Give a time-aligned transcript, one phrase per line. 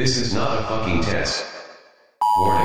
[0.00, 1.44] This is not a fucking test.
[2.38, 2.64] Warning.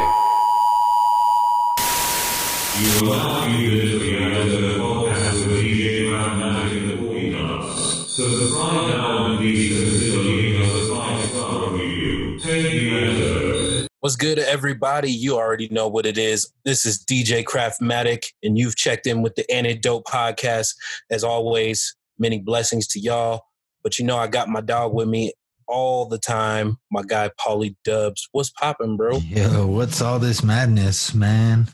[2.80, 8.14] You are now tuned to the podcast with DJ Mathematic and the Boy Dance.
[8.16, 12.40] Subscribe now and please consider leaving us a five-star review.
[12.40, 13.88] Thank you, Enter.
[14.00, 15.12] What's good, everybody?
[15.12, 16.50] You already know what it is.
[16.64, 20.74] This is DJ Craftmatic, and you've checked in with the Antidote Podcast.
[21.12, 23.42] As always, many blessings to y'all.
[23.84, 25.34] But you know, I got my dog with me
[25.68, 28.22] all the time, my guy Paulie Dubz.
[28.32, 29.18] What's popping, bro?
[29.18, 31.68] Yo, what's all this madness, man?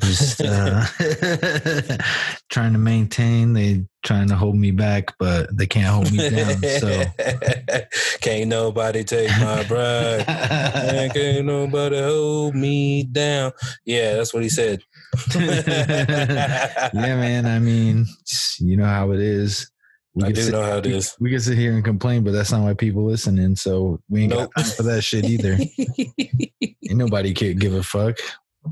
[0.00, 0.84] Just uh,
[2.50, 3.52] trying to maintain.
[3.52, 6.62] They trying to hold me back, but they can't hold me down.
[6.62, 7.04] So
[8.20, 10.24] can't nobody take my bride.
[10.26, 13.52] Man, can't nobody hold me down.
[13.84, 14.82] Yeah, that's what he said.
[15.34, 17.46] yeah, man.
[17.46, 18.06] I mean,
[18.58, 19.70] you know how it is.
[20.16, 21.14] We I can do sit- know how it is.
[21.20, 23.54] We can sit here and complain, but that's not why people listening.
[23.54, 24.50] So we ain't Nope.
[24.56, 25.58] got time for that shit either.
[26.88, 28.16] Ain't nobody can give a fuck.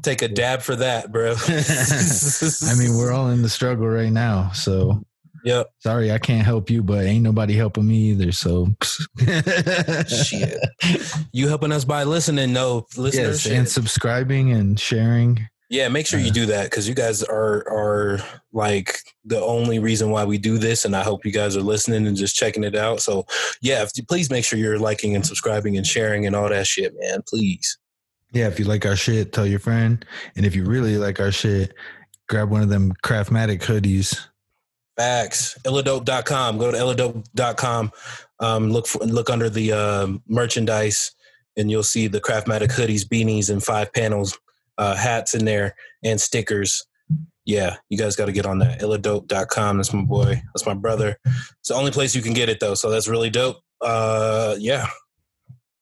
[0.03, 1.35] Take a dab for that, bro.
[1.47, 4.51] I mean, we're all in the struggle right now.
[4.53, 5.03] So
[5.45, 5.71] Yep.
[5.81, 8.33] sorry, I can't help you, but ain't nobody helping me either.
[8.33, 8.69] So
[10.09, 10.59] Shit.
[11.33, 13.45] You helping us by listening, no listeners.
[13.45, 15.47] Yes, and subscribing and sharing.
[15.75, 18.21] Yeah, make sure you do that because you guys are are
[18.53, 22.07] like the only reason why we do this, and I hope you guys are listening
[22.07, 23.01] and just checking it out.
[23.01, 23.27] So
[23.61, 26.69] yeah, if you, please make sure you're liking and subscribing and sharing and all that
[26.69, 27.23] shit, man.
[27.27, 27.77] Please.
[28.33, 30.05] Yeah, if you like our shit, tell your friend.
[30.37, 31.75] And if you really like our shit,
[32.29, 34.29] grab one of them Craftmatic hoodies.
[34.97, 35.59] Facts.
[35.65, 36.59] Illadope.com.
[36.59, 37.91] Go to illadope.com.
[38.39, 41.11] Um, look for look under the um merchandise,
[41.57, 44.39] and you'll see the Craftmatic hoodies, beanies, and five panels,
[44.79, 46.85] uh, hats in there, and stickers.
[47.47, 48.81] Yeah, you guys got to get on that.
[48.81, 49.77] Illadope.com.
[49.77, 50.41] That's my boy.
[50.55, 51.19] That's my brother.
[51.25, 53.59] It's the only place you can get it though, so that's really dope.
[53.81, 54.87] Uh, yeah.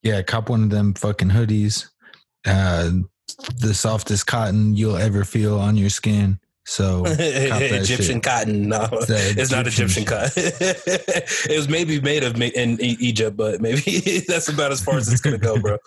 [0.02, 1.88] Yeah, cop one of them fucking hoodies.
[2.44, 2.90] Uh,
[3.60, 6.40] the softest cotton you'll ever feel on your skin.
[6.64, 8.22] So Egyptian shit.
[8.22, 8.68] cotton.
[8.68, 10.32] No, The it's not Egyptian Egyptian cotton.
[11.50, 15.20] it was maybe made of in Egypt, but maybe that's about as far as it's
[15.20, 15.78] gonna go, bro.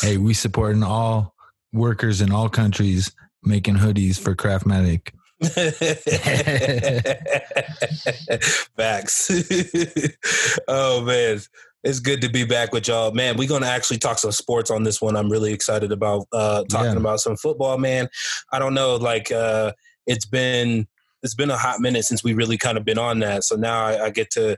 [0.00, 1.34] Hey, we supporting all
[1.72, 3.12] workers in all countries
[3.42, 5.10] making hoodies for Craftmatic.
[8.76, 9.30] Facts.
[10.68, 11.40] oh man.
[11.84, 13.12] It's good to be back with y'all.
[13.12, 15.16] Man, we're gonna actually talk some sports on this one.
[15.16, 16.96] I'm really excited about uh talking Yeah.
[16.98, 18.08] about some football, man.
[18.52, 19.72] I don't know, like uh
[20.06, 20.88] it's been
[21.22, 23.44] it's been a hot minute since we really kind of been on that.
[23.44, 24.56] So now I, I get to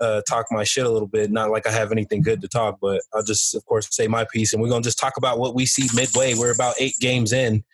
[0.00, 1.30] uh, talk my shit a little bit.
[1.30, 4.26] Not like I have anything good to talk, but I'll just, of course, say my
[4.32, 4.52] piece.
[4.52, 6.34] And we're gonna just talk about what we see midway.
[6.34, 7.64] We're about eight games in.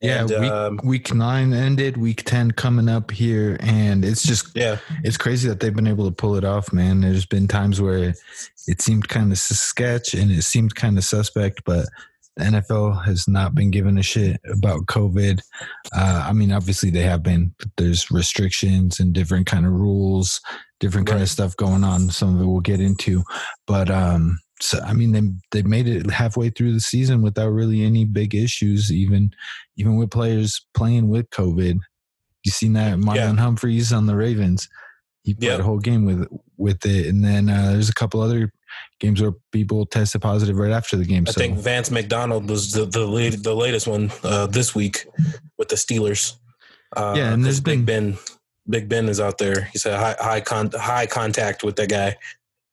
[0.00, 3.56] Yeah, And, week, um, week nine ended, week 10 coming up here.
[3.60, 7.02] And it's just yeah, it's crazy that they've been able to pull it off, man.
[7.02, 8.12] There's been times where
[8.66, 11.86] it seemed kind of sketch and it seemed kind of suspect, but
[12.36, 15.40] the NFL has not been giving a shit about COVID.
[15.94, 17.54] Uh, I mean, obviously they have been.
[17.58, 20.40] But there's restrictions and different kind of rules,
[20.80, 21.22] different kind Right.
[21.24, 22.10] of stuff going on.
[22.10, 23.22] Some of it we'll get into,
[23.66, 27.82] but um, so I mean, they they made it halfway through the season without really
[27.84, 29.32] any big issues, even
[29.76, 31.78] even with players playing with COVID.
[32.44, 34.68] You seen that Marlon Humphreys on the Ravens?
[35.24, 35.60] He played Yep.
[35.60, 36.26] a whole game with
[36.56, 38.52] with it, and then uh, there's a couple other
[39.00, 41.24] games where people tested positive right after the game.
[41.28, 45.06] I so think Vance McDonald was the the, lead, the latest one uh, this week
[45.58, 46.34] with the Steelers.
[46.96, 48.16] Uh, Yeah, and there's 'cause Big Ben.
[48.68, 49.62] Big Ben is out there.
[49.72, 52.16] He's a high high con- high contact with that guy.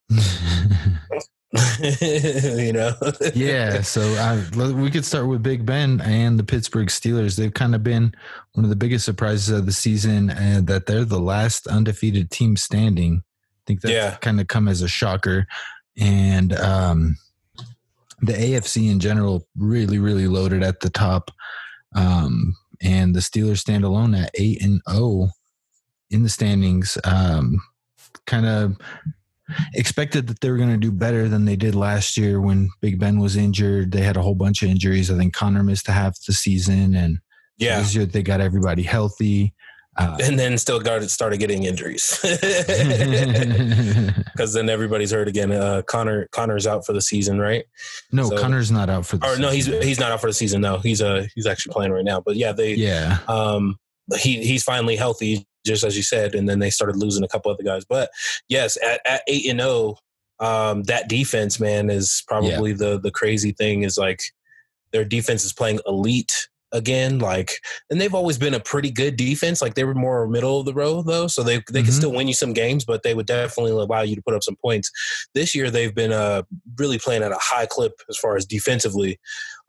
[2.01, 2.93] you know.
[3.33, 7.35] yeah, so I, we could start with Big Ben and the Pittsburgh Steelers.
[7.35, 8.13] They've kind of been
[8.53, 12.55] one of the biggest surprises of the season, and that they're the last undefeated team
[12.55, 13.23] standing.
[13.23, 14.15] I think that's Yeah.
[14.21, 15.47] kind of come as a shocker,
[15.99, 17.17] and um,
[18.21, 21.31] the AFC in general really, really loaded at the top.
[21.95, 25.29] Um, and the Steelers stand alone at eight and zero
[26.09, 26.97] in the standings.
[27.03, 27.59] Um,
[28.25, 28.77] kind of
[29.73, 32.99] expected that they were going to do better than they did last year when Big
[32.99, 33.91] Ben was injured.
[33.91, 35.09] They had a whole bunch of injuries.
[35.09, 37.19] I think Connor missed half the season, and
[37.57, 37.79] yeah.
[37.79, 39.53] this year they got everybody healthy.
[39.99, 42.17] Uh, And then still started getting injuries
[44.31, 45.51] because then everybody's hurt again.
[45.51, 47.65] Uh, Connor Connor's out for the season, right?
[48.11, 49.81] no, So- Connor's not out for the Or no, he's season.
[49.81, 50.61] he's not out for the season.
[50.61, 52.21] No, he's uh he's actually playing right now.
[52.21, 53.19] But yeah, they yeah.
[53.27, 53.77] um
[54.17, 57.51] he he's finally healthy, just as you said, and then they started losing a couple
[57.51, 57.85] other guys.
[57.85, 58.09] But
[58.47, 59.97] yes, at, at eight and zero,
[60.39, 63.83] um, that defense, man, is probably the the crazy thing.
[63.83, 64.21] Is like
[64.91, 67.19] their defense is playing elite again.
[67.19, 67.51] Like,
[67.89, 69.61] and they've always been a pretty good defense.
[69.61, 71.85] Like they were more middle of the road though, so they they Mhm.
[71.85, 74.43] can still win you some games, but they would definitely allow you to put up
[74.43, 74.91] some points.
[75.33, 76.43] This year they've been uh
[76.77, 79.19] really playing at a high clip as far as defensively.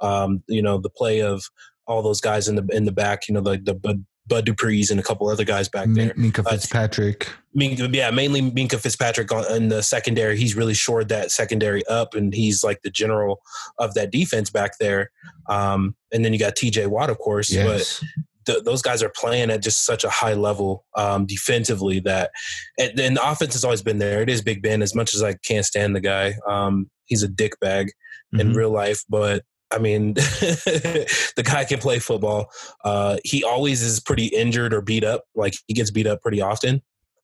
[0.00, 1.44] Um, you know, the play of
[1.86, 3.28] all those guys in the in the back.
[3.28, 6.14] You know, the the Bud, Dupree's and a couple other guys back there.
[6.16, 7.28] Min- Minkah Uh, Fitzpatrick.
[7.54, 10.38] Minkah, yeah, mainly Minkah Fitzpatrick on, in the secondary.
[10.38, 13.42] He's really shored that secondary up, and he's like the general
[13.78, 15.10] of that defense back there.
[15.50, 16.86] Um, and then you got T.J.
[16.86, 18.00] Watt, of course, Yes.
[18.00, 22.30] but th- those guys are playing at just such a high level um, defensively that,
[22.78, 24.22] and, and the offense has always been there.
[24.22, 26.34] It is Big Ben, as much as I can't stand the guy.
[26.48, 27.90] Um, he's a dick bag
[28.32, 28.54] in Mhm.
[28.56, 32.50] real life, but I mean, the guy can play football.
[32.84, 35.24] Uh, he always is pretty injured or beat up.
[35.34, 36.82] Like he gets beat up pretty often.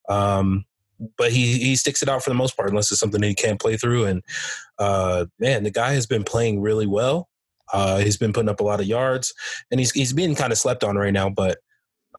[0.08, 0.64] Um,
[1.18, 3.34] but he he sticks it out for the most part, unless it's something that he
[3.34, 4.06] can't play through.
[4.06, 4.22] And
[4.78, 7.28] uh, man, the guy has been playing really well.
[7.72, 9.34] Uh, he's been putting up a lot of yards,
[9.70, 11.28] and he's he's being kind of slept on right now.
[11.28, 11.58] But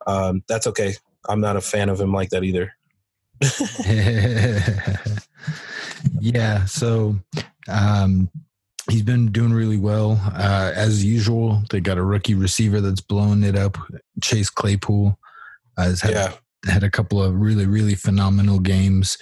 [0.05, 0.95] um, that's okay.
[1.27, 2.73] I'm not a fan of him like that either.
[6.19, 6.65] yeah.
[6.65, 7.17] So
[7.67, 8.29] um,
[8.89, 10.19] he's been doing really well.
[10.33, 13.77] Uh, as usual, they got a rookie receiver that's blowing it up.
[14.21, 15.17] Chase Claypool
[15.77, 16.33] uh, has had, Yeah,
[16.65, 19.17] had a couple of really, really phenomenal games.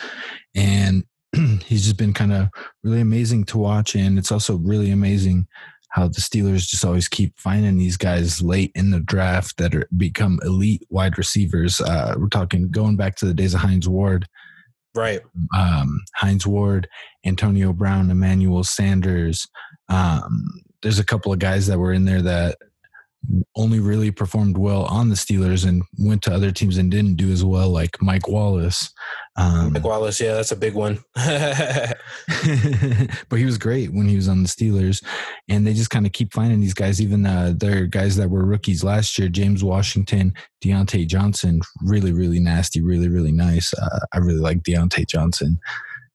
[0.56, 1.03] And
[1.63, 2.50] he's just been kind of
[2.83, 3.95] really amazing to watch.
[3.95, 5.47] And it's also really amazing
[5.89, 9.88] how the Steelers just always keep finding these guys late in the draft that are
[9.95, 11.79] become elite wide receivers.
[11.79, 14.27] Uh, we're talking going back to the days of Hines Ward
[14.95, 15.21] right.
[15.56, 16.88] um, Hines Ward,
[17.25, 19.47] Antonio Brown, Emmanuel Sanders.
[19.89, 20.45] Um,
[20.81, 22.57] there's a couple of guys that were in there that
[23.56, 27.31] only really performed well on the Steelers and went to other teams and didn't do
[27.31, 28.94] as well, like Mike Wallace.
[29.37, 30.99] Um, Mike Wallace, yeah, that's a big one.
[33.29, 35.03] but he was great when he was on the Steelers,
[35.49, 37.01] and they just kind of keep finding these guys.
[37.01, 40.33] Even uh, their guys that were rookies last year, James Washington,
[40.63, 43.73] Diontae Johnson, really, really nasty, really, really nice.
[43.73, 45.59] Uh, I really like Diontae Johnson.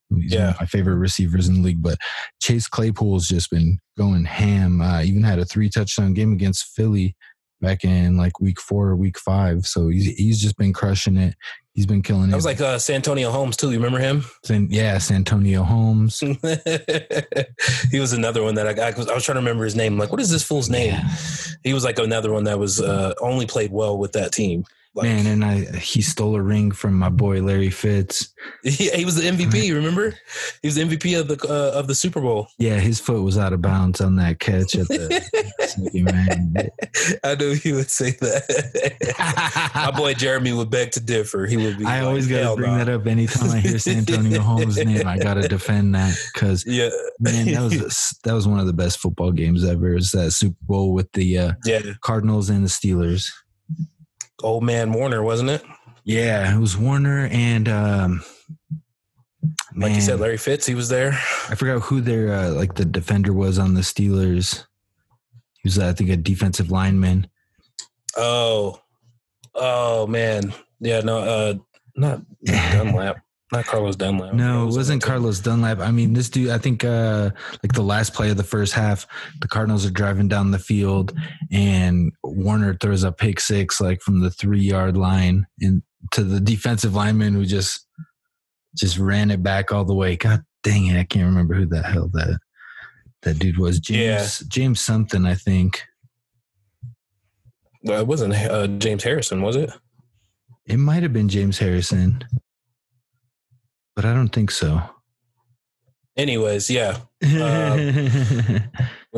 [0.08, 0.50] He's one Yeah.
[0.50, 1.82] of my favorite receivers in the league.
[1.82, 1.99] But
[2.43, 4.81] Chase Claypool's just been going ham.
[4.81, 7.14] Uh, even had a three touchdown game against Philly
[7.61, 9.67] back in like week four or week five.
[9.67, 11.35] So he's he's just been crushing it.
[11.75, 12.31] He's been killing it.
[12.31, 13.71] That was like uh, Santonio Holmes too.
[13.71, 14.25] You remember him?
[14.45, 16.21] San- yeah, Santonio Holmes.
[17.91, 19.09] he was another one that I, I was.
[19.09, 19.97] I was trying to remember his name.
[19.97, 20.93] Like, what is this fool's name?
[20.93, 21.09] Yeah.
[21.62, 24.65] He was like another one that was uh, only played well with that team.
[24.93, 28.35] Like, Man, and I he stole a ring from my boy Larry Fitz.
[28.65, 29.73] he, he was the MVP.
[29.73, 30.11] Remember,
[30.63, 32.49] he was the MVP of the uh, of the Super Bowl.
[32.59, 35.23] Yeah, his foot was out of bounds on that catch at the
[36.03, 36.71] man.
[37.23, 39.73] I knew he would say that.
[39.77, 41.47] My boy Jeremy would beg to differ.
[41.47, 41.85] He would be.
[41.85, 45.07] I like, always gotta bring no." that up anytime I hear Santonio Holmes' name.
[45.07, 46.91] I got to defend that because Yeah,
[47.21, 49.97] man, that was that was one of the best football games ever.
[49.97, 51.81] Is that Super Bowl with the uh, yeah.
[52.01, 53.31] Cardinals and the Steelers?
[54.43, 55.63] Old man Warner, wasn't it?
[56.05, 58.25] Yeah, it was Warner and um,
[59.77, 60.67] Like you said, Larry Fitz.
[60.67, 61.13] He was there.
[61.49, 64.65] I forgot who their uh, like the defender was on the Steelers.
[65.63, 67.29] He was, I think, a defensive lineman.
[68.17, 68.81] Oh,
[69.55, 70.55] oh man.
[70.81, 71.55] Yeah, no, uh,
[71.95, 73.23] not, not Dunlap.
[73.52, 74.32] Not Carlos Dunlap.
[74.32, 75.11] No, it was wasn't on the team.
[75.11, 75.79] Carlos Dunlap.
[75.81, 77.31] I mean, this dude, I think uh
[77.62, 79.06] like the last play of the first half,
[79.41, 81.12] the Cardinals are driving down the field
[81.50, 85.82] and Warner throws a pick six like from the three yard line and
[86.12, 87.87] to the defensive lineman who just
[88.76, 90.17] just ran it back all the way.
[90.17, 92.39] God dang it, I can't remember who the hell that
[93.22, 93.81] that dude was.
[93.81, 95.82] James James something, I think.
[97.82, 99.70] Well, it wasn't uh, James Harrison, was it?
[100.67, 102.22] It might have been James Harrison.
[104.01, 104.81] But I don't think so.
[106.17, 107.01] Anyways, yeah.
[107.21, 107.29] We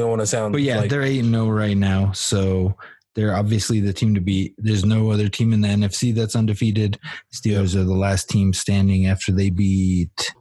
[0.01, 0.53] don't want to sound.
[0.55, 2.77] But yeah, like, they're eight and zero right now, so
[3.15, 4.57] they're obviously the team to beat.
[4.59, 6.99] There's no other team in the NFC that's undefeated.
[7.33, 10.33] Steelers are the last team standing after they beat.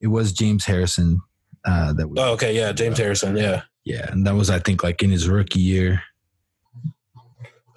[0.00, 1.20] It was James Harrison
[1.66, 2.08] uh, that.
[2.08, 3.36] Was, Oh, okay, yeah, James Harrison.
[3.36, 6.02] Yeah, yeah, and that was I think like in his rookie year.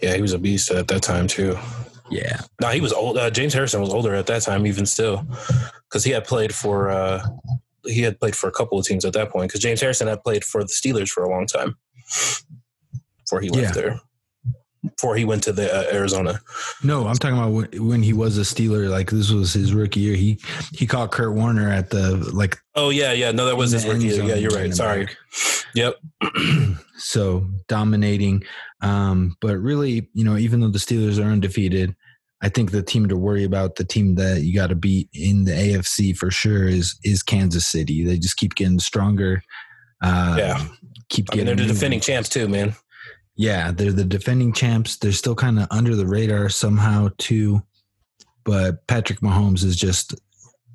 [0.01, 1.57] yeah, he was a beast at that time too.
[2.11, 3.17] Yeah, No, he was old.
[3.17, 5.25] Uh, James Harrison was older at that time, even still,
[5.89, 6.89] because he had played for.
[6.89, 7.25] Uh,
[7.85, 9.49] he had played for a couple of teams at that point.
[9.49, 11.77] Because James Harrison had played for the Steelers for a long time
[13.23, 13.81] before he left Yeah.
[13.81, 13.99] there.
[15.03, 16.39] Before he went to the uh, Arizona.
[16.81, 18.89] no, I'm talking about when, when he was a Steeler.
[18.89, 20.15] Like this was his rookie year.
[20.15, 20.39] He
[20.71, 22.57] he caught Kurt Warner at the like.
[22.73, 23.31] Oh yeah, yeah.
[23.31, 24.11] No, that was his rookie.
[24.11, 24.73] zone Yeah, you're right.
[24.73, 25.07] Sorry.
[25.07, 25.17] back.
[25.75, 25.95] Yep.
[26.99, 28.43] so dominating.
[28.79, 31.93] Um, but really, you know, even though the Steelers are undefeated,
[32.41, 35.43] I think the team to worry about, the team that you got to beat in
[35.43, 38.05] the AFC for sure is is Kansas City.
[38.05, 39.43] They just keep getting stronger.
[40.01, 40.65] Uh, Yeah.
[41.09, 41.57] keep I mean, getting.
[41.57, 42.73] they're the defending champs too, man.
[43.35, 44.97] Yeah, they're the defending champs.
[44.97, 47.63] They're still kind of under the radar somehow too.
[48.45, 50.13] But Patrick Mahomes is just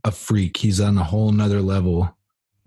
[0.04, 0.56] a freak.
[0.56, 2.14] He's on a whole nother level.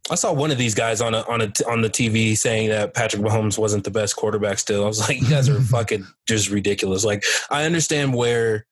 [0.09, 2.93] I saw one of these guys on a, on a, on the TV saying that
[2.93, 4.59] Patrick Mahomes wasn't the best quarterback.
[4.59, 7.03] Still, I was like, you guys are fucking just ridiculous.
[7.05, 8.65] Like, I understand where,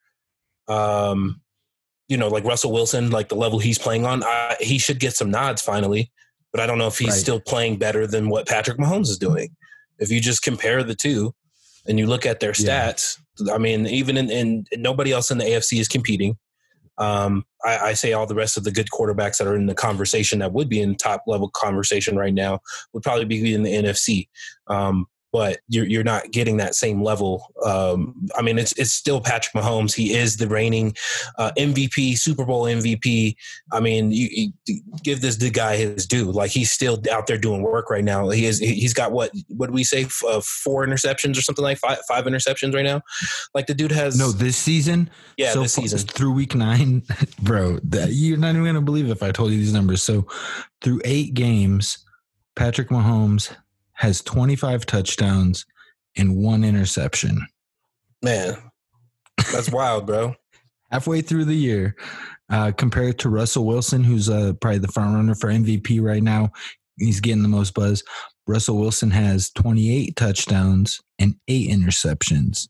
[0.68, 1.42] um,
[2.08, 5.16] you know, like Russell Wilson, like the level he's playing on, I, he should get
[5.16, 6.12] some nods finally.
[6.52, 7.18] But I don't know if he's Right.
[7.18, 9.56] still playing better than what Patrick Mahomes is doing.
[10.00, 11.34] If you just compare the two
[11.88, 12.92] and you look at their Yeah.
[12.92, 13.18] stats,
[13.52, 16.38] I mean, even in, in nobody else in the AFC is competing.
[16.98, 19.74] Um, I, I say all the rest of the good quarterbacks that are in the
[19.74, 22.60] conversation that would be in top level conversation right now
[22.94, 24.28] would probably be in the NFC.
[24.68, 27.54] Um, but you're you're not getting that same level.
[27.64, 29.94] Um, I mean, it's it's still Patrick Mahomes.
[29.94, 30.96] He is the reigning
[31.38, 33.36] uh, MVP, Super Bowl MVP.
[33.72, 36.32] I mean, you, you give this the guy his due.
[36.32, 38.30] Like he's still out there doing work right now.
[38.30, 38.60] He is.
[38.60, 39.32] He's got what?
[39.50, 40.08] What do we say?
[40.28, 43.02] Uh, four interceptions or something like five, five interceptions right now.
[43.54, 46.00] Like the dude has No, this season, yeah, so this season.
[46.00, 47.04] through week nine,
[47.42, 50.04] bro, that, you're not even gonna believe if I told you these numbers.
[50.04, 50.28] So,
[50.82, 52.00] through eight games,
[52.56, 53.56] Patrick Mahomes
[54.00, 55.66] has 25 touchdowns
[56.18, 57.46] and one interception.
[58.24, 58.58] Man,
[59.52, 60.36] that's wild, bro.
[60.92, 61.96] Halfway through the year,
[62.50, 66.50] uh, compared to Russell Wilson, who's uh, probably the front runner for MVP right now,
[66.98, 68.04] he's getting the most buzz.
[68.48, 72.68] Russell Wilson has 28 touchdowns and eight interceptions.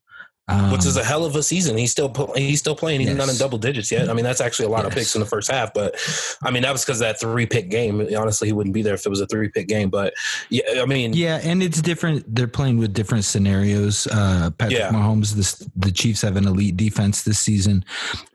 [0.49, 1.77] Um, Which is a hell of a season.
[1.77, 3.01] He's still he's still playing.
[3.01, 4.09] He's not in double digits yet.
[4.09, 5.73] I mean, that's actually a lot of picks in the first half.
[5.75, 5.95] But
[6.43, 8.01] I mean, that was because that three pick game.
[8.17, 9.89] Honestly, he wouldn't be there if it was a three pick game.
[9.91, 10.15] But
[10.49, 12.33] yeah, I mean, Yeah, and it's different.
[12.33, 14.07] They're playing with different scenarios.
[14.07, 14.91] Uh, Patrick Yeah.
[14.91, 17.85] Mahomes, this, the Chiefs have an elite defense this season.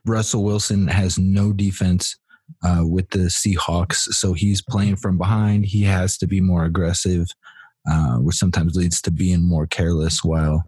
[0.05, 2.17] Russell Wilson has no defense
[2.63, 5.65] uh, with the Seahawks, so he's playing from behind.
[5.65, 7.27] He has to be more aggressive,
[7.91, 10.23] uh, which sometimes leads to being more careless.
[10.23, 10.63] While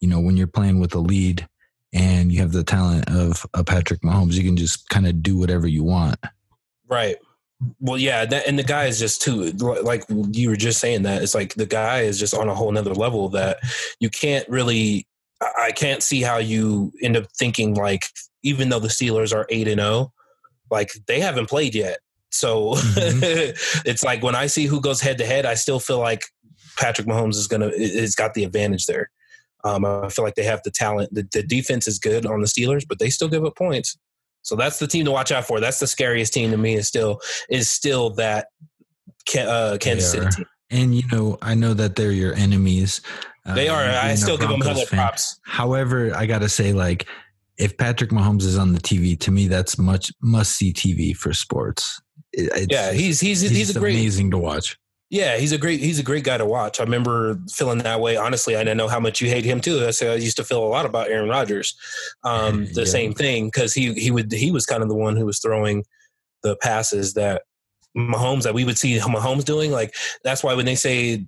[0.00, 1.46] you know when you're playing with a lead
[1.92, 5.36] and you have the talent of a Patrick Mahomes, you can just kind of do
[5.36, 6.18] whatever you want.
[6.88, 7.16] Right.
[7.80, 9.50] Well, yeah, that, and the guy is just too
[9.82, 12.70] like you were just saying that it's like the guy is just on a whole
[12.70, 13.58] nother level that
[14.00, 15.06] you can't really.
[15.40, 18.06] I can't see how you end up thinking like
[18.42, 20.12] even though the Steelers are eight and zero,
[20.70, 21.98] like they haven't played yet.
[22.30, 23.20] So mm-hmm.
[23.88, 26.24] it's like when I see who goes head to head, I still feel like
[26.78, 29.10] Patrick Mahomes is gonna is got the advantage there.
[29.64, 31.12] Um, I feel like they have the talent.
[31.12, 33.96] The, the defense is good on the Steelers, but they still give up points.
[34.42, 35.58] So that's the team to watch out for.
[35.58, 36.74] That's the scariest team to me.
[36.74, 37.20] Is still
[37.50, 38.46] is still that
[39.36, 40.46] uh, Kansas City team.
[40.70, 43.00] And you know, I know that they're your enemies.
[43.44, 43.84] They uh, are.
[43.84, 45.40] I still give them hella props.
[45.44, 47.06] However, I gotta say, like,
[47.58, 51.32] if Patrick Mahomes is on the TV, to me, that's much must see TV for
[51.32, 52.00] sports.
[52.32, 54.76] It's Yeah, he's he's he's, he's, a great amazing to watch.
[55.08, 56.80] Yeah, he's a great he's a great guy to watch.
[56.80, 58.16] I remember feeling that way.
[58.16, 59.78] Honestly, I didn't know how much you hate him too.
[59.78, 61.76] That's I used to feel a lot about Aaron Rodgers.
[62.24, 62.86] Um, the Yeah.
[62.86, 65.84] same thing because he he would he was kind of the one who was throwing
[66.42, 67.42] the passes that
[67.96, 69.70] Mahomes that we would see Mahomes doing.
[69.70, 69.94] Like
[70.24, 71.24] that's why when they say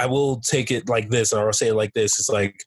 [0.00, 2.64] I will take it like this or I'll say it like this, it's like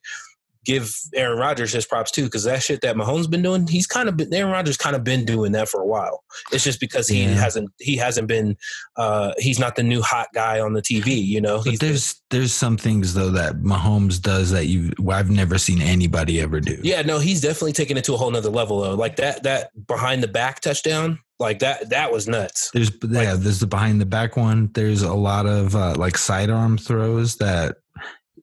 [0.66, 4.08] give Aaron Rodgers his props too because that shit that Mahomes been doing, he's kind
[4.08, 6.24] of been Aaron Rodgers kind of been doing that for a while.
[6.52, 7.34] It's just because he Yeah.
[7.34, 8.56] hasn't he hasn't been
[8.96, 11.24] uh, he's not the new hot guy on the TV.
[11.24, 15.30] You know, But he's there's there's some things though that Mahomes does that you I've
[15.30, 16.78] never seen anybody ever do.
[16.82, 18.94] yeah, no, he's definitely taking it to a whole nother level though.
[18.94, 22.70] Like that that behind the back touchdown, like that that was nuts.
[22.74, 24.70] There's yeah, there's the behind the back one.
[24.74, 27.76] There's a lot of uh, like sidearm throws that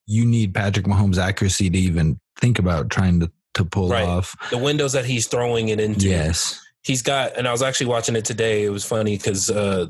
[0.06, 4.04] you need Patrick Mahomes accuracy to even think about trying to to pull Right.
[4.08, 4.36] off.
[4.50, 6.08] The windows that he's throwing it into.
[6.10, 6.60] Yes.
[6.84, 9.86] he's got and i was actually watching it today it was funny because uh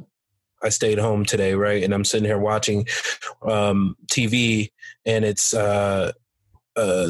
[0.62, 2.86] i stayed home today right and i'm sitting here watching
[3.50, 4.70] um tv
[5.06, 6.12] and it's uh
[6.76, 7.10] uh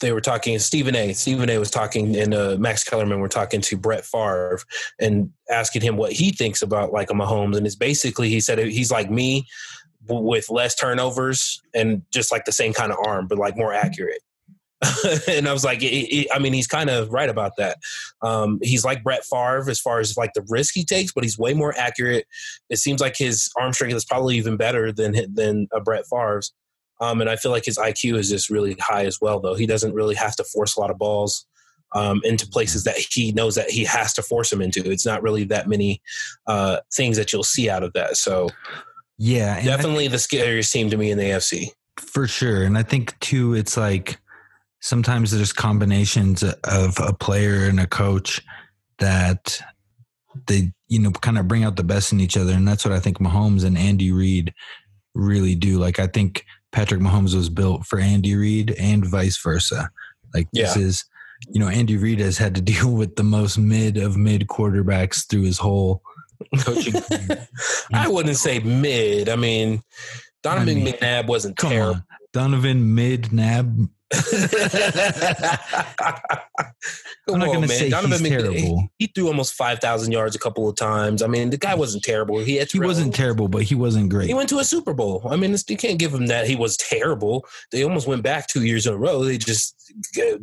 [0.00, 1.12] they were talking Stephen A.
[1.14, 1.56] Stephen A.
[1.56, 4.58] was talking, and uh, Max Kellerman were talking to Brett Favre
[5.00, 7.56] and asking him what he thinks about like a Mahomes.
[7.56, 9.46] And it's basically he said he's like me
[10.08, 14.20] with less turnovers and just like the same kind of arm, but like more accurate.
[15.28, 17.78] and I was like, it, it, I mean, he's kind of right about that.
[18.22, 21.38] Um, he's like Brett Favre as far as like the risk he takes, but he's
[21.38, 22.26] way more accurate.
[22.70, 26.52] It seems like his arm strength is probably even better than than a Brett Favre's.
[27.00, 29.54] Um, and I feel like his IQ is just really high as well, though.
[29.54, 31.46] He doesn't really have to force a lot of balls
[31.94, 34.88] um, into places that he knows that he has to force them into.
[34.90, 36.02] It's not really that many
[36.46, 38.16] uh, things that you'll see out of that.
[38.16, 38.48] So
[39.18, 41.68] Yeah, definitely the scariest team to me in the AFC.
[42.00, 42.64] For sure.
[42.64, 44.18] And I think too, it's like
[44.80, 48.42] sometimes there's combinations of a player and a coach
[48.98, 49.60] that
[50.46, 52.52] they, you know, kind of bring out the best in each other.
[52.52, 54.52] And that's what I think Mahomes and Andy Reid
[55.14, 55.78] really do.
[55.78, 59.90] Like, I think Patrick Mahomes was built for Andy Reid and vice versa.
[60.34, 61.04] Like this is,
[61.48, 65.26] you know, Andy Reid has had to deal with the most mid of mid quarterbacks
[65.26, 66.02] through his whole
[66.60, 66.94] coaching.
[67.92, 67.96] Mm.
[67.98, 69.28] I wouldn't say mid.
[69.28, 69.82] I mean,
[70.42, 71.96] Donovan I mean, McNabb wasn't terrible.
[71.96, 73.88] on, Donovan mid nab.
[77.26, 77.90] Come I'm on, man.
[77.90, 78.88] Donovan McNabb, terrible.
[78.98, 81.22] He threw almost five thousand yards a couple of times.
[81.22, 82.38] I mean, the guy wasn't terrible.
[82.38, 84.28] He He wasn't terrible, but he wasn't great.
[84.28, 85.26] He went to a Super Bowl.
[85.30, 87.46] I mean, it's, you can't give him that he was terrible.
[87.72, 89.24] They almost went back two years in a row.
[89.24, 89.74] They just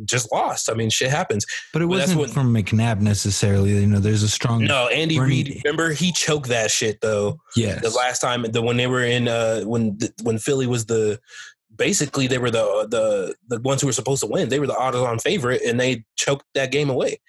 [0.04, 0.70] just lost.
[0.70, 1.44] I mean, shit happens.
[1.72, 3.70] but it But wasn't from McNabb necessarily.
[3.80, 5.60] You know, there's a strong No, Andy Reid.
[5.64, 7.38] Remember, he choked that shit though.
[7.56, 7.82] yes.
[7.82, 11.20] The last time, the when they were in, uh, when when Philly was the
[11.76, 14.48] basically they were the the the ones who were supposed to win.
[14.48, 17.20] They were the odds on favorite, and they choked that game away.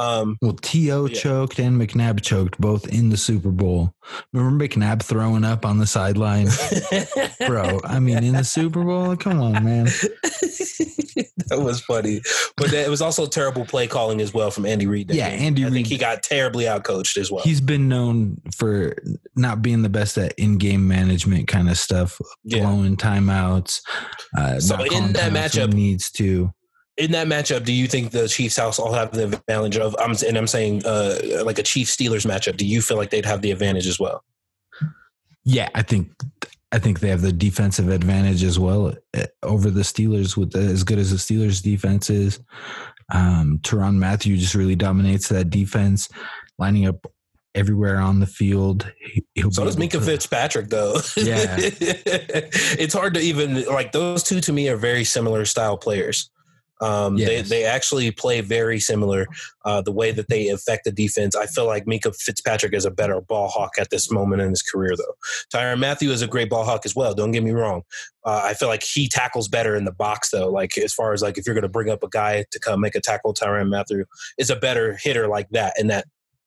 [0.00, 1.06] Um, Well, T.O.
[1.06, 1.14] Yeah.
[1.20, 3.92] choked and McNabb choked both in the Super Bowl.
[4.32, 6.48] Remember McNabb throwing up on the sideline?
[7.46, 9.14] Bro, I mean, in the Super Bowl?
[9.16, 9.84] Come on, man.
[11.48, 12.20] that was funny,
[12.56, 15.10] but it was also terrible play calling as well from Andy Reid.
[15.10, 15.40] Yeah, game.
[15.40, 17.42] Andy I think Reid- he got terribly outcoached as well.
[17.44, 18.96] He's been known for
[19.36, 22.60] not being the best at in game management kind of stuff, Yeah.
[22.62, 23.80] blowing timeouts.
[24.36, 26.52] Uh, So in that matchup- he needs to.
[27.00, 29.96] In that matchup, do you think the Chiefs house all have the advantage of?
[29.98, 32.56] I'm and I'm saying uh, like a Chiefs Steelers matchup.
[32.58, 34.22] Do you feel like they'd have the advantage as well?
[35.44, 36.12] Yeah, I think
[36.72, 40.60] I think they have the defensive advantage as well uh, over the Steelers with the,
[40.60, 42.38] as good as the Steelers defense is.
[43.12, 46.08] Um, Tyrann Mathieu just really dominates that defense,
[46.58, 47.10] lining up
[47.54, 48.92] everywhere on the field.
[49.00, 51.00] He, he'll So does Minkah to- Fitzpatrick though.
[51.16, 51.56] Yeah.
[51.58, 56.30] it's hard to even like those two to me are very similar style players.
[56.80, 57.48] Um, they Yes.
[57.48, 59.26] they actually play very similar.
[59.64, 62.90] Uh, the way that they affect the defense, I feel like Minkah Fitzpatrick is a
[62.90, 65.14] better ball hawk at this moment in his career, though.
[65.54, 67.14] Tyrann Mathieu is a great ball hawk as well.
[67.14, 67.82] Don't get me wrong.
[68.24, 70.48] Uh, I feel like he tackles better in the box, though.
[70.48, 72.80] Like as far as like if you're going to bring up a guy to come
[72.80, 74.04] make a tackle, Tyrann Mathieu
[74.38, 76.06] is a better hitter like that in that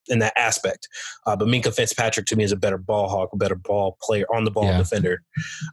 [0.09, 0.89] in that aspect.
[1.25, 4.25] Uh, but Minkah Fitzpatrick to me is a better ball hawk, a better ball player,
[4.35, 4.77] on the ball Yeah.
[4.79, 5.21] defender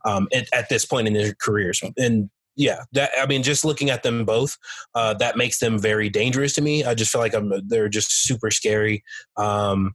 [0.05, 1.83] um, at, at this point in their careers.
[1.97, 4.57] And yeah, that I mean, just looking at them both,
[4.95, 6.85] uh, that makes them very dangerous to me.
[6.85, 9.03] I just feel like I'm, they're just super scary.
[9.37, 9.95] Um,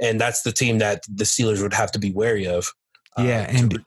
[0.00, 2.66] and that's the team that the Steelers would have to be wary of.
[3.18, 3.78] Uh, Yeah, to- and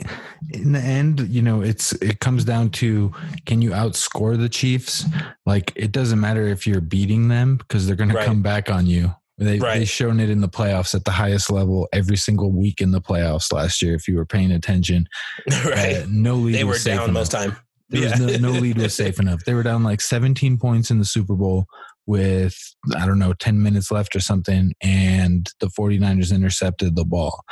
[0.52, 3.14] in the end, you know, it's it comes down to
[3.46, 5.06] can you outscore the Chiefs?
[5.46, 8.22] Like it doesn't matter if you're beating them because they're going Right.
[8.24, 9.14] to come back on you.
[9.38, 9.80] They Right.
[9.80, 13.00] they shown it in the playoffs at the highest level every single week in the
[13.00, 13.94] playoffs last year.
[13.96, 15.08] If you were paying attention,
[15.64, 15.98] right.
[16.04, 16.56] Uh, no lead.
[16.56, 17.56] they were down most time.
[17.90, 18.12] There Yeah.
[18.22, 19.44] was no, no lead was safe enough.
[19.46, 21.66] They were down like 17 points in the Super Bowl
[22.06, 22.56] with
[22.96, 27.44] I don't know 10 minutes left or something, and the 49ers intercepted the ball.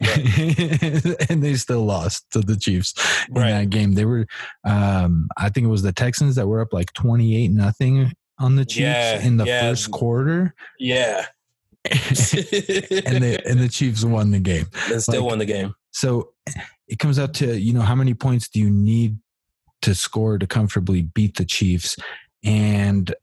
[0.00, 2.94] and they still lost to the Chiefs
[3.28, 3.50] in Right.
[3.50, 3.92] that game.
[3.94, 4.26] They were,
[4.64, 8.56] um, I think it was the Texans that were up like twenty eight nothing on
[8.56, 9.60] the Chiefs Yeah, in the yeah.
[9.60, 11.26] first quarter, Yeah.
[11.84, 14.66] and the and the Chiefs won the game.
[14.90, 15.74] and still like- won the game.
[15.90, 16.30] So
[16.88, 19.18] it comes out to you know how many points do you need
[19.82, 21.96] to score to comfortably beat the Chiefs,
[22.44, 23.14] and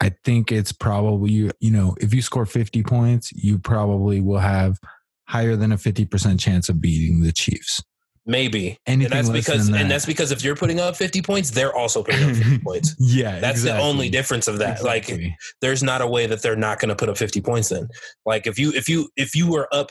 [0.00, 4.38] I think it's probably you you know if you score fifty points, you probably will
[4.38, 4.78] have
[5.28, 7.82] higher than a fifty percent chance of beating the Chiefs.
[8.26, 8.78] Maybe.
[8.86, 9.80] Anything and that's because that.
[9.80, 12.96] and that's because if you're putting up 50 points, they're also putting up 50 points.
[12.98, 14.82] Yeah, That's the only difference of that.
[14.82, 15.10] Like
[15.60, 17.88] there's not a way that they're not going to put up 50 points then.
[18.24, 19.90] Like if you if you if you were up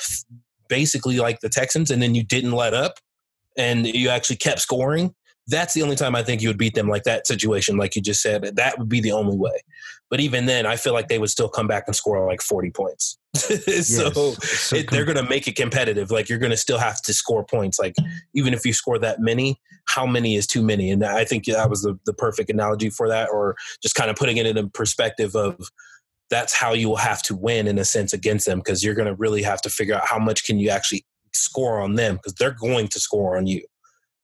[0.68, 2.96] basically like the Texans and then you didn't let up
[3.56, 5.14] and you actually kept scoring,
[5.48, 8.02] that's the only time I think you would beat them like that situation like you
[8.02, 8.56] just said.
[8.56, 9.64] That would be the only way.
[10.10, 12.70] But even then, I feel like they would still come back and score like 40
[12.72, 13.18] points.
[13.36, 14.50] so Yes.
[14.60, 16.12] So it, they're going to make it competitive.
[16.12, 17.80] Like you're going to still have to score points.
[17.80, 17.96] Like
[18.34, 20.92] even if you score that many, how many is too many?
[20.92, 24.16] And I think that was the, the perfect analogy for that, or just kind of
[24.16, 25.60] putting it in a perspective of
[26.30, 29.08] that's how you will have to win in a sense against them because you're going
[29.08, 32.34] to really have to figure out how much can you actually score on them because
[32.36, 33.64] they're going to score on you.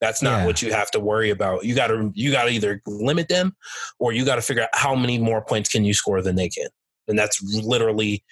[0.02, 0.46] That's not Yeah.
[0.46, 1.66] what you have to worry about.
[1.66, 3.56] You got to you got to either limit them
[4.00, 6.50] or you got to figure out how many more points can you score than they
[6.50, 6.68] can,
[7.08, 8.24] and that's literally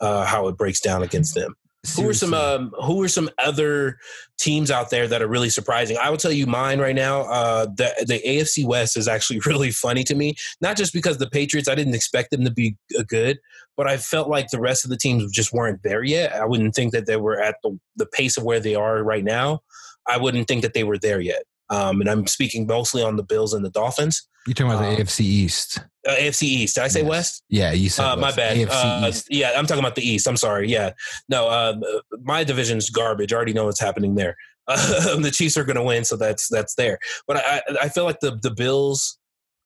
[0.00, 1.54] uh, how it breaks down against them.
[1.96, 3.96] Who are some um, Who are some other
[4.38, 5.96] teams out there that are really surprising?
[5.96, 7.22] I will tell you mine right now.
[7.22, 10.34] Uh, the the AFC West is actually really funny to me.
[10.60, 12.76] Not just because the Patriots, I didn't expect them to be
[13.08, 13.38] good,
[13.78, 16.34] but I felt like the rest of the teams just weren't there yet.
[16.34, 19.24] I wouldn't think that they were at the the pace of where they are right
[19.24, 19.62] now.
[20.10, 21.42] I wouldn't think that they were there yet.
[21.70, 24.26] Um, and I'm speaking mostly on the Bills and the Dolphins.
[24.46, 25.78] You're talking about um, the AFC East.
[26.08, 26.74] Uh, AFC East.
[26.74, 27.08] Did I say Yes.
[27.08, 27.42] West?
[27.48, 28.56] Yeah, you said Uh, my bad.
[28.56, 28.70] AFC
[29.04, 29.26] Uh, East.
[29.30, 30.26] yeah, I'm talking about the East.
[30.26, 30.68] I'm sorry.
[30.68, 30.90] Yeah,
[31.28, 31.76] no, uh,
[32.22, 33.32] my division's garbage.
[33.32, 34.36] I already know what's happening there.
[34.70, 36.98] Um, the Chiefs are going to win, so that's that's there.
[37.26, 39.18] But I I feel like the the Bills,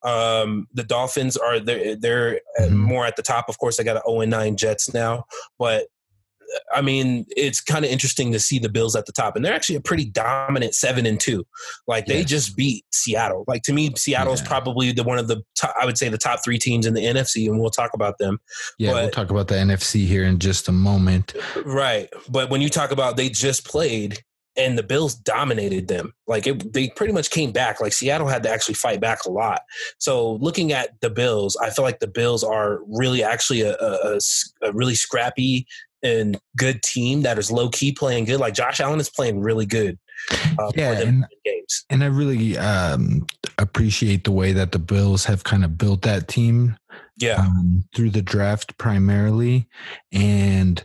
[0.03, 2.71] um, the Dolphins are they're they're Mhm.
[2.73, 3.49] more at the top.
[3.49, 5.25] Of course, I got an zero and nine Jets now,
[5.59, 5.87] but
[6.75, 9.55] I mean, it's kind of interesting to see the Bills at the top, and they're
[9.55, 11.45] actually a pretty dominant seven and two.
[11.87, 13.45] Like they just beat Seattle.
[13.47, 14.49] Like to me, Seattle's Yeah.
[14.49, 17.05] probably the one of the top, I would say the top three teams in the
[17.05, 18.41] NFC, and we'll talk about them.
[18.79, 21.35] Yeah, we'll talk about the NFC here in just a moment.
[21.65, 24.19] Right, but when you talk about they just played
[24.57, 27.81] and the Bills dominated them, like it, they pretty much came back.
[27.81, 29.63] Like Seattle had to actually fight back a lot.
[29.99, 34.19] So looking at the Bills, I feel like the Bills are really actually a
[34.73, 35.67] really scrappy
[36.05, 38.39] and good team that is low key playing good.
[38.39, 39.99] Like Josh Allen is playing really good.
[40.59, 41.85] Uh, Yeah, and- games.
[41.91, 43.27] And I really um,
[43.59, 46.77] appreciate the way that the Bills have kind of built that team
[47.17, 49.67] Yeah, um, through the draft primarily,
[50.13, 50.85] and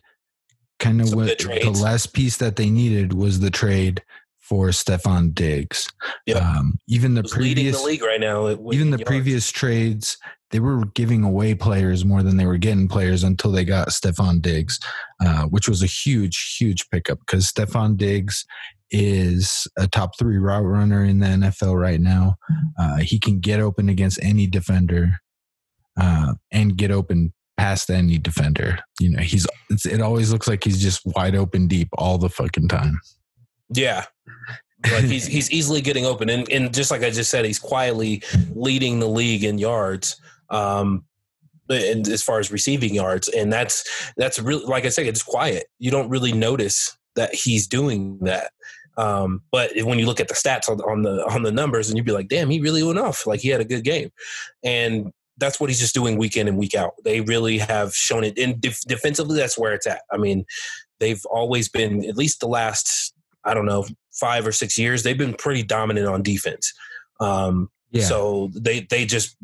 [0.80, 4.02] kind of Some what the last piece that they needed was the trade
[4.50, 5.88] for Stefon Diggs.
[6.26, 6.42] Yep.
[6.42, 8.50] Um, even the Who's leading previous, the league right now.
[8.50, 9.04] even the yards.
[9.04, 10.18] previous trades,
[10.50, 14.42] they were giving away players more than they were getting players until they got Stefon
[14.42, 14.80] Diggs,
[15.24, 18.44] uh, which was a huge, huge pickup because Stefon Diggs
[18.92, 22.36] is a top three route runner in the NFL right now.
[22.80, 25.20] Uh, he can get open against any defender
[26.00, 28.80] uh, and get open past any defender.
[29.00, 32.30] You know, he's it's, it always looks like he's just wide open deep all the
[32.30, 33.00] fucking time.
[33.72, 34.06] Yeah.
[34.92, 38.24] Like he's he's easily getting open, and and just like I just said, he's quietly
[38.54, 40.20] leading the league in yards.
[40.50, 41.06] Um,
[41.70, 45.68] and as far as receiving yards, and that's that's really like I said, it's quiet.
[45.78, 48.52] You don't really notice that he's doing that.
[48.98, 51.98] Um, but when you look at the stats on, on the on the numbers, and
[51.98, 53.28] you'd be like, "Damn, he really went off.
[53.28, 54.12] Like he had a good game,"
[54.64, 56.94] and that's what he's just doing week in and week out.
[57.06, 58.38] They really have shown it.
[58.38, 60.02] And def- defensively, that's where it's at.
[60.12, 60.46] I mean,
[61.00, 63.14] they've always been at least the last
[63.46, 63.86] I don't know
[64.20, 65.04] five or six years.
[65.04, 66.74] They've been pretty dominant on defense.
[67.20, 68.04] Um, Yeah.
[68.06, 69.36] So they they just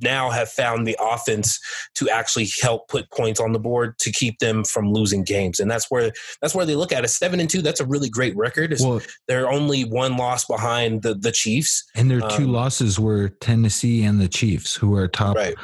[0.00, 1.60] now have found the offense
[1.96, 5.70] to actually help put points on the board to keep them from losing games, and
[5.70, 7.08] that's where that's where they look at it.
[7.08, 8.74] Seven and two, that's a really great record.
[8.80, 11.84] Well, They're only one loss behind the the Chiefs.
[11.94, 15.54] and their two um, losses were Tennessee and the Chiefs, who are top Right.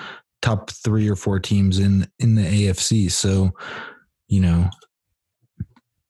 [0.42, 3.10] top three or four teams in in the AFC.
[3.10, 3.52] So,
[4.28, 4.68] you know,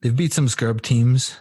[0.03, 1.38] they've beat some scrub teams.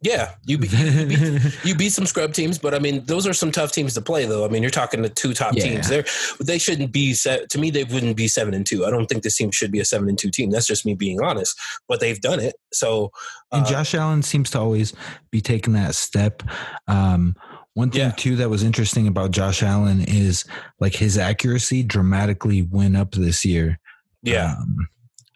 [0.00, 3.32] Yeah, you beat, you beat you beat some scrub teams, but I mean, those are
[3.32, 4.26] some tough teams to play.
[4.26, 5.64] Though I mean, you're talking to two top Yeah.
[5.64, 5.88] teams.
[5.88, 6.04] They
[6.40, 7.50] they shouldn't be set.
[7.50, 8.86] To me, they wouldn't be seven and two.
[8.86, 10.50] I don't think this team should be a seven and two team.
[10.50, 11.58] That's just me being honest.
[11.88, 12.54] But they've done it.
[12.72, 13.10] So
[13.50, 14.92] and uh, Josh Allen seems to always
[15.32, 16.44] be taking that step.
[16.86, 17.34] Um,
[17.74, 18.10] one thing Yeah.
[18.12, 20.44] too that was interesting about Josh Allen is
[20.78, 23.80] like his accuracy dramatically went up this year.
[24.22, 24.88] yeah, Um,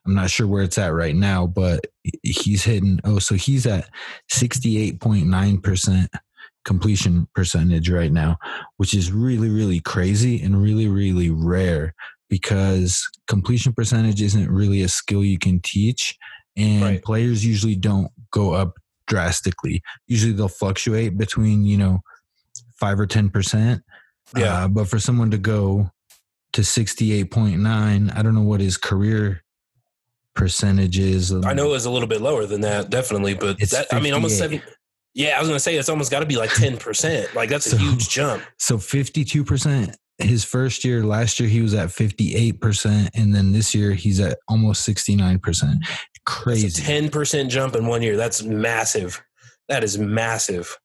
[0.06, 1.86] I'm not sure where it's at right now, but
[2.22, 2.98] he's hitting.
[3.04, 3.88] Oh, so he's at
[4.32, 6.08] 68.9%
[6.64, 8.36] completion percentage right now,
[8.76, 11.94] which is really, really crazy and really, really rare
[12.28, 16.16] because completion percentage isn't really a skill you can teach.
[16.56, 17.02] And Right.
[17.02, 18.74] players usually don't go up
[19.06, 19.82] drastically.
[20.06, 22.00] Usually they'll fluctuate between, you know,
[22.78, 23.82] five or 10%.
[24.36, 24.64] Yeah.
[24.64, 25.90] Uh, but for someone to go
[26.54, 29.42] to 68.9, I don't know what his career
[30.34, 31.32] percentage is.
[31.32, 33.34] I know it's a little bit lower than that, definitely.
[33.34, 34.60] But It's that I mean, almost 58.
[34.60, 34.74] seven.
[35.14, 37.34] Yeah, I was gonna say it's almost got to be like ten percent.
[37.34, 38.42] Like that's a huge jump.
[38.58, 43.92] So 52% his first year, last year he was at 58%, and then this year
[43.92, 45.84] he's at almost 69%.
[46.24, 46.82] Crazy.
[46.82, 48.16] ten percent jump in one year.
[48.16, 49.20] That's massive.
[49.68, 50.78] That is massive.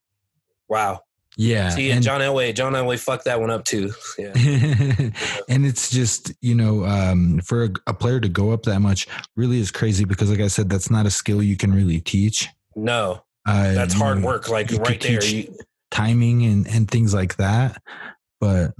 [0.67, 1.01] Wow.
[1.37, 1.69] Yeah.
[1.69, 3.93] See, and- John Elway, John Elway fucked that one up too.
[4.17, 4.33] Yeah.
[5.47, 9.07] and it's just you know um, for a, a player to go up that much
[9.35, 12.49] really is crazy because like i said that's not a skill you can really teach
[12.75, 14.49] No, uh, that's hard know, work.
[14.49, 15.23] Like right there.
[15.23, 15.55] You,
[15.91, 17.81] timing and, and things like that
[18.39, 18.73] but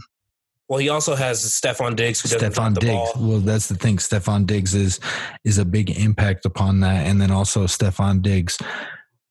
[0.67, 3.11] well, he also has Stefon Diggs who doesn't Stefan drop the Diggs.
[3.13, 3.29] ball.
[3.29, 3.97] Well, that's the thing.
[3.97, 4.99] Stefon Diggs is
[5.45, 8.57] is a big impact upon that, and then also Stefon Diggs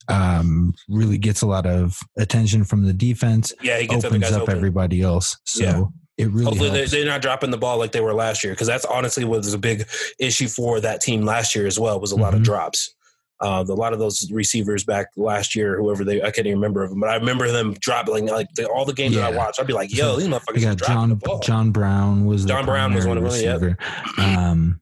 [0.08, 3.52] um, really gets a lot of attention from the defense.
[3.62, 4.56] Yeah, he gets Opens up open.
[4.56, 5.36] everybody else.
[5.44, 5.82] So Yeah.
[6.18, 6.92] it really Hopefully they, helps.
[6.92, 9.58] they're not dropping the ball like they were last year because that's honestly was a
[9.58, 9.86] big
[10.18, 12.44] issue for that team last year as well was a lot of Mhm.
[12.44, 12.92] drops.
[13.38, 16.82] Uh, a lot of those receivers back last year, whoever they, I can't even remember
[16.84, 19.60] of them, but I remember them dropping like the, all the games that I watched.
[19.60, 22.24] I'd be like, "Yo, these motherfuckers we are got dropping John the ball." John Brown
[22.24, 23.76] was the John Brown was one of them, receiver.
[24.18, 24.80] Um,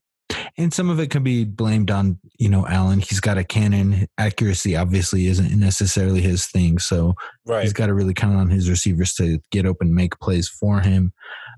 [0.56, 3.00] and some of it can be blamed on you know Allen.
[3.00, 4.06] He's got a cannon.
[4.18, 7.14] Accuracy obviously isn't necessarily his thing, so
[7.46, 10.80] right, he's got to really count on his receivers to get open, make plays for
[10.80, 11.12] him.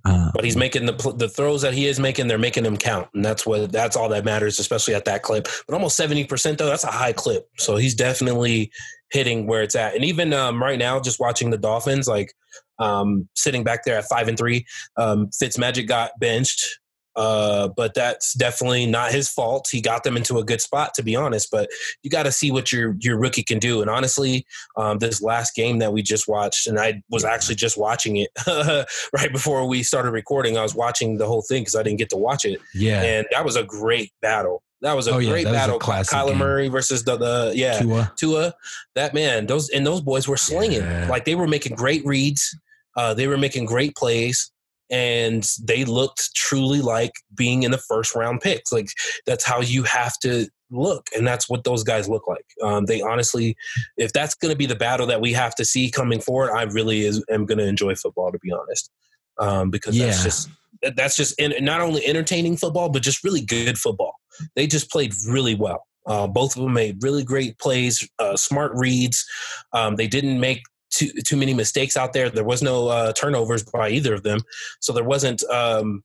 [0.05, 2.29] Uh, but he's making the the throws that he is making.
[2.29, 5.49] They're making them count, and that's what that's all that matters, especially at that clip.
[5.67, 7.49] But almost seventy percent though, that's a high clip.
[7.59, 8.71] So he's definitely
[9.11, 9.95] hitting where it's at.
[9.95, 12.33] And even um, right now, just watching the Dolphins, like
[12.79, 16.79] um, sitting back there at five and three, um, Fitzmagic got benched.
[17.17, 19.69] Uh, but that's definitely not his fault.
[19.73, 21.51] He got them into a good spot, to be honest.
[21.51, 21.71] But
[22.03, 23.81] you got to see what your your rookie can do.
[23.81, 27.79] And honestly, um, this last game that we just watched, and I was actually just
[27.79, 28.29] watching it
[29.13, 30.59] right before we started recording.
[30.59, 33.03] I was watching the whole thing because I didn't get to watch it, Yeah.
[33.03, 34.63] and that was a great battle.
[34.83, 35.79] That was a Oh, great battle.
[35.79, 36.39] classic Kyler game.
[36.39, 38.13] Murray versus the, the yeah Tua.
[38.17, 38.55] Tua,
[38.95, 40.83] that man, those and those boys were slinging.
[40.83, 41.09] Yeah.
[41.09, 42.55] Like they were making great reads.
[42.95, 44.51] Uh, they were making great plays,
[44.91, 48.73] and they looked truly like being in the first round picks.
[48.73, 48.89] Like
[49.27, 52.45] that's how you have to look, and that's what those guys look like.
[52.63, 53.57] Um, they honestly,
[53.97, 56.63] if that's going to be the battle that we have to see coming forward, I
[56.65, 58.91] really is, am going to enjoy football to be honest,
[59.39, 60.49] um, because that's just
[60.83, 64.15] that- that's just in, not only entertaining football, but just really good football.
[64.57, 65.87] They just played really well.
[66.07, 69.25] Uh, both of them made really great plays, uh, smart reads.
[69.73, 70.61] Um, they didn't make
[70.97, 72.31] too too many mistakes out there.
[72.31, 74.41] There was no uh, turnovers by either of them,
[74.81, 76.03] so there wasn't um,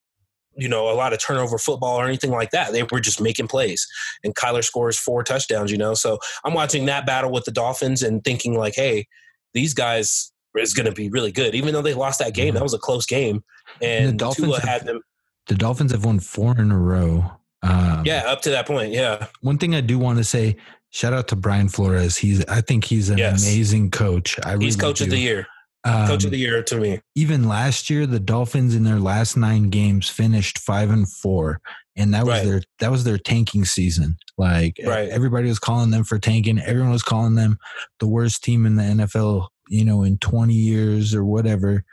[0.56, 2.72] you know a lot of turnover football or anything like that.
[2.72, 3.88] They were just making plays,
[4.24, 5.72] and Kyler scores four touchdowns.
[5.72, 9.08] You know, so I'm watching that battle with the Dolphins and thinking like, hey,
[9.54, 11.56] these guys is going to be really good.
[11.56, 13.44] Even though they lost that game, that was a close game,
[13.82, 15.02] and, the Dolphins Tua have- had them.
[15.48, 17.32] The Dolphins have won four in a row.
[17.64, 18.92] Um, Yeah, up to that point.
[18.94, 20.56] Yeah, One thing I do want to say,
[20.92, 22.18] shout out to Brian Flores.
[22.18, 23.44] He's I think he's an Yes.
[23.44, 24.40] amazing coach.
[24.44, 25.48] I he's really coach of the year.
[25.84, 27.00] Um, Coach of the year to me.
[27.16, 31.60] even last year, the Dolphins in their last nine games finished five and four,
[31.96, 32.46] and that was Right.
[32.46, 34.16] their that was their tanking season.
[34.38, 35.10] Like Right.
[35.10, 36.60] everybody was calling them for tanking.
[36.60, 37.58] Everyone was calling them
[38.00, 39.48] the worst team in the NFL.
[39.70, 41.84] You know, in twenty years or whatever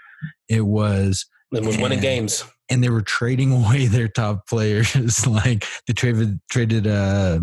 [0.50, 1.24] it was.
[1.52, 2.44] It was winning games.
[2.68, 5.26] and they were trading away their top players.
[5.26, 7.38] like they traded traded uh,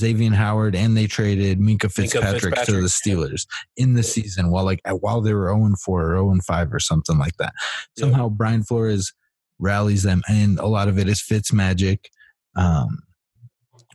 [0.00, 4.64] Xavier Howard and they traded Minkah Fitzpatrick, to Fitzpatrick, the Steelers in the season while
[4.64, 7.52] like while they were 0 and 4 or 0 and 5 or something like that.
[7.96, 8.04] Yeah.
[8.04, 9.12] Somehow Brian Flores
[9.58, 12.10] rallies them and a lot of it is Fitz magic.
[12.56, 13.02] Um,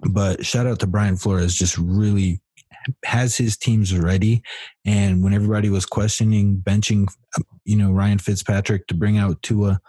[0.10, 2.42] but shout out to Brian Flores just really
[3.04, 4.44] has his teams ready
[4.86, 7.08] and when everybody was questioning benching
[7.64, 9.80] you know Ryan Fitzpatrick to bring out Tua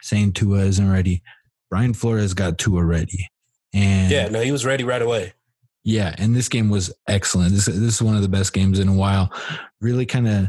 [0.00, 1.22] saying Tua isn't ready
[1.68, 3.28] Brian Flores got Tua ready
[3.76, 5.34] and Yeah, no, he was ready right away.
[5.86, 7.52] Yeah, and this game was excellent.
[7.52, 9.32] This this is one of the best games in a while.
[9.80, 10.48] Really kind of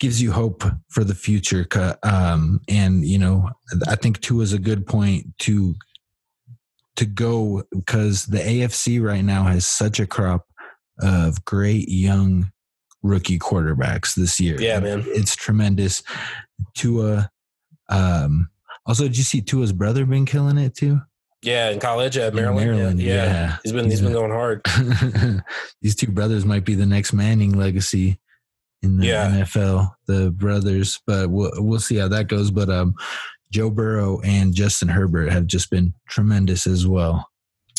[0.00, 1.64] gives you hope for the future.
[2.02, 3.48] Um, and you know,
[3.86, 5.76] I think two is a good point to
[6.96, 10.46] to go because the AFC right now has such a crop
[11.00, 12.50] of great young
[13.04, 14.60] rookie quarterbacks this year.
[14.60, 15.04] Yeah, man.
[15.06, 16.02] it's tremendous.
[16.76, 17.30] Tua.
[17.88, 18.50] Um,
[18.84, 21.00] also, did you see Tua's brother been killing it too?
[21.42, 23.00] Yeah, in college at In Maryland.
[23.00, 23.24] yeah, yeah.
[23.24, 23.56] yeah.
[23.62, 24.60] He's been he's been going hard.
[25.82, 28.18] These two brothers might be the next Manning legacy
[28.82, 29.06] in the.
[29.06, 29.92] NFL.
[30.06, 32.50] The brothers, but we'll we'll see how that goes.
[32.50, 32.94] But um,
[33.52, 37.28] Joe Burrow and Justin Herbert have just been tremendous as well.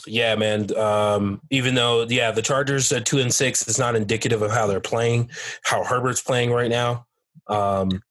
[0.08, 0.76] Yeah, man.
[0.78, 4.66] Um, even though, yeah, the Chargers at two and six is not indicative of how
[4.66, 5.30] they're playing,
[5.64, 7.06] how Herbert's playing right now.
[7.48, 8.02] Um,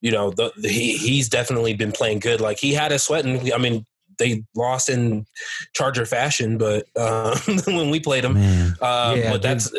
[0.00, 2.40] you know, the, the, he he's definitely been playing good.
[2.40, 3.52] Like he had us sweating.
[3.52, 3.84] I mean,
[4.22, 5.26] they lost in
[5.74, 9.72] Charger fashion, but uh, when we played them, um, Yeah, but that's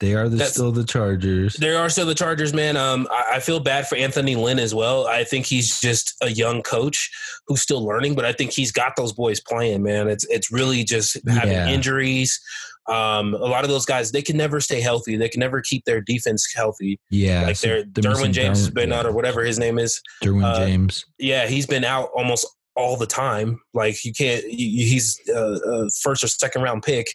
[0.00, 1.54] they are the, still the Chargers.
[1.54, 2.76] They are still the Chargers, man.
[2.76, 5.08] Um, I, I feel bad for Anthony Lynn as well.
[5.08, 7.10] I think he's just a young coach
[7.48, 10.08] who's still learning, but I think he's got those boys playing, man.
[10.08, 11.68] It's it's really just having Yeah.
[11.68, 12.40] injuries.
[12.88, 15.16] Um, a lot of those guys, they can never stay healthy.
[15.16, 16.98] They can never keep their defense healthy.
[17.10, 20.00] Yeah, like so missing Derwin James has been yeah, out, or whatever his name is.
[20.22, 21.04] Derwin uh, James.
[21.18, 22.46] Yeah, he's been out almost
[22.78, 23.60] all the time.
[23.74, 24.42] Like you can't.
[24.44, 27.12] He's a, a first or second round pick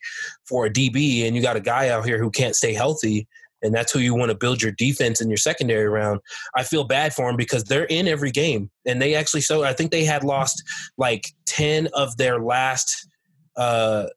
[0.47, 3.28] for a DB, and you got a guy out here who can't stay healthy,
[3.62, 6.19] and that's who you want to build your defense in your secondary round.
[6.56, 9.73] I feel bad for him because they're in every game, and they actually so I
[9.73, 10.62] think they had lost
[10.97, 13.08] like ten of their last
[13.56, 14.08] uh,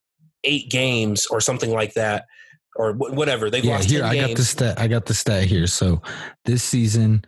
[0.45, 2.25] eight games or something like that,
[2.75, 3.51] or whatever.
[3.51, 4.27] They've Yeah, lost here 10 I games.
[4.29, 4.81] got the stat.
[4.81, 5.67] I got the stat here.
[5.69, 6.03] So
[6.45, 7.25] this season,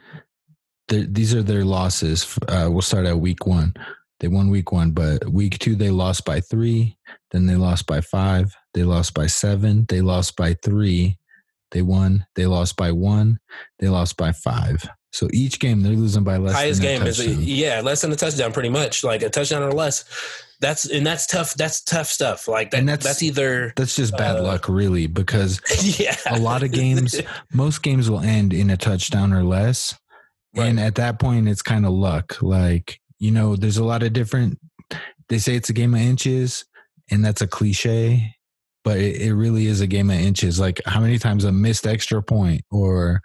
[0.89, 2.27] the- these are their losses.
[2.49, 3.75] Uh, we'll start at week one.
[4.21, 6.97] They won week one, but week two they lost by three.
[7.31, 8.55] Then they lost by five.
[8.75, 9.87] They lost by seven.
[9.89, 11.19] They lost by three.
[11.71, 12.27] They won.
[12.35, 13.39] They lost by one.
[13.79, 14.83] They lost by five.
[15.13, 16.55] So each game they're losing by less.
[16.55, 19.63] highest than a game is yeah less than a touchdown pretty much like a touchdown
[19.63, 20.05] or less
[20.61, 24.17] that's and that's tough that's tough stuff like that, And that's, that's- either That's just
[24.17, 25.61] bad uh, luck, really, because
[26.01, 27.21] yeah a lot of games,
[27.53, 29.95] most games will end in a touchdown or less.
[30.55, 32.43] And at that point, it's kind of luck.
[32.43, 34.59] Like, you know, there's a lot of different,
[35.29, 36.65] they say it's a game of inches,
[37.11, 38.35] and that's a cliche.
[38.85, 40.59] but it, it really is a game of inches.
[40.61, 43.21] Like how many times a missed extra point or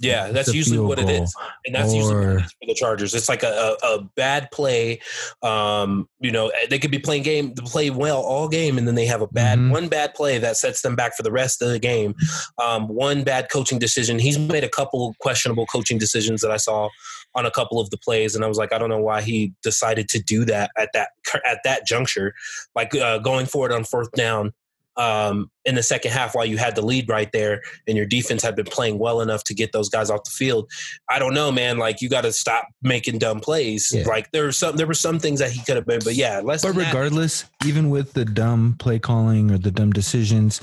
[0.00, 1.34] Yeah, that's usually what it is.
[1.66, 3.14] and that's usually what it is for the Chargers.
[3.14, 5.00] It's like a, a, a bad play.
[5.42, 9.06] Um, you know, they could be playing game, play well all game, and then they
[9.06, 9.70] have a bad Mhm.
[9.72, 12.14] one bad play that sets them back for the rest of the game.
[12.62, 14.20] Um, one bad coaching decision.
[14.20, 16.90] He's made a couple questionable coaching decisions that I saw
[17.34, 19.52] on a couple of the plays, and I was like, I don't know why he
[19.62, 21.10] decided to do that at that
[21.46, 22.34] at that juncture,
[22.74, 24.52] like uh, going forward on fourth down.
[24.96, 28.42] Um, in the second half, while you had the lead right there, and your defense
[28.42, 30.68] had been playing well enough to get those guys off the field,
[31.08, 31.78] I don't know, man.
[31.78, 33.92] Like you got to stop making dumb plays.
[33.94, 34.02] Yeah.
[34.08, 36.40] Like there were some, there were some things that he could have been, but yeah,
[36.40, 36.62] less.
[36.62, 40.60] But than that- regardless, even with the dumb play calling or the dumb decisions,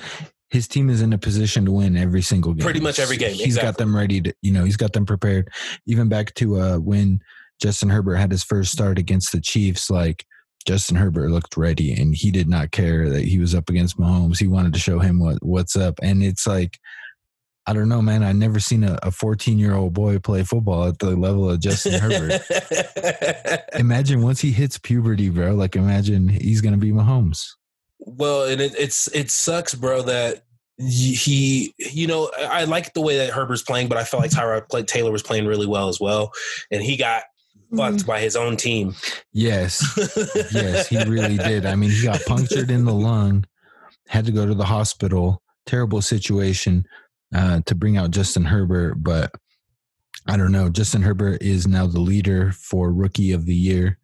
[0.49, 2.63] his team is in a position to win every single game.
[2.63, 5.49] Pretty much every game, He's got them ready to, you know, he's got them prepared.
[5.85, 7.19] Even back to uh, when
[7.61, 10.25] Justin Herbert had his first start against the Chiefs, like
[10.67, 14.39] Justin Herbert looked ready and he did not care that he was up against Mahomes.
[14.39, 15.99] He wanted to show him what what's up.
[16.01, 16.79] And it's like,
[17.67, 18.23] I don't know, man.
[18.23, 21.99] I never seen a 14 year old boy play football at the level of Justin
[21.99, 22.41] Herbert.
[23.73, 25.55] Imagine once he hits puberty, bro.
[25.55, 27.47] Like, imagine he's gonna be Mahomes.
[28.05, 30.03] Well, and it, it's it sucks, bro.
[30.03, 30.43] That
[30.77, 34.31] he, you know, I I like the way that Herbert's playing, but I felt like
[34.31, 36.31] Tyrod Taylor was playing really well as well,
[36.71, 37.23] and he got
[37.75, 38.95] fucked by his own team.
[39.33, 39.83] Yes,
[40.53, 41.65] yes, he really did.
[41.65, 43.45] I mean, he got punctured in the lung,
[44.07, 45.41] had to go to the hospital.
[45.65, 46.85] Terrible situation
[47.33, 49.31] uh, to bring out Justin Herbert, but
[50.27, 50.69] I don't know.
[50.69, 53.97] Justin Herbert is now the leader for Rookie of the Year.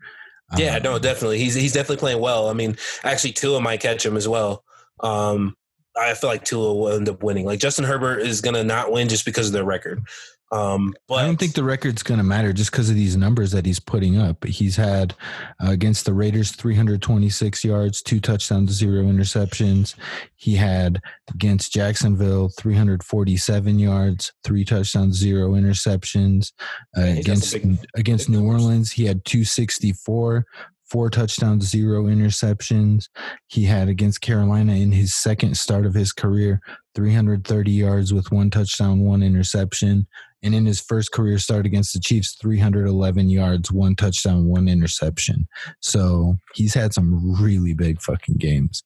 [0.57, 1.39] Yeah, Um, no, definitely.
[1.39, 2.49] He's he's definitely playing well.
[2.49, 4.63] I mean, actually, Tua might catch him as well.
[5.01, 5.55] Um,
[5.97, 7.45] I feel like Tua will end up winning.
[7.45, 10.03] Like Justin Herbert is gonna not win just because of their record.
[10.51, 13.51] Um, but I don't think the record's going to matter just because of these numbers
[13.51, 14.43] that he's putting up.
[14.43, 15.15] He's had
[15.63, 19.95] uh, against the Raiders 326 yards, two touchdowns, zero interceptions.
[20.35, 20.99] He had
[21.33, 26.51] against Jacksonville 347 yards, three touchdowns, zero interceptions.
[26.97, 28.63] Uh, Yeah, he's got against big- against big New numbers.
[28.63, 30.45] Orleans, he had 264.
[30.89, 33.07] Four touchdowns, zero interceptions.
[33.47, 36.59] He had against Carolina in his second start of his career,
[36.95, 40.05] 330 yards with one touchdown, one interception.
[40.43, 45.47] And in his first career start against the Chiefs, 311 yards, one touchdown, one interception.
[45.81, 48.83] So he's had some really big fucking games.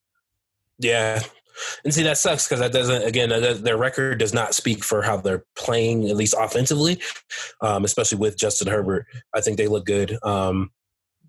[0.80, 1.22] Yeah.
[1.84, 3.30] And see, that sucks because that doesn't, again,
[3.64, 7.02] their record does not speak for how they're playing, at least offensively,
[7.62, 9.06] um, especially with Justin Herbert.
[9.34, 10.18] I think they look good.
[10.24, 10.72] Um,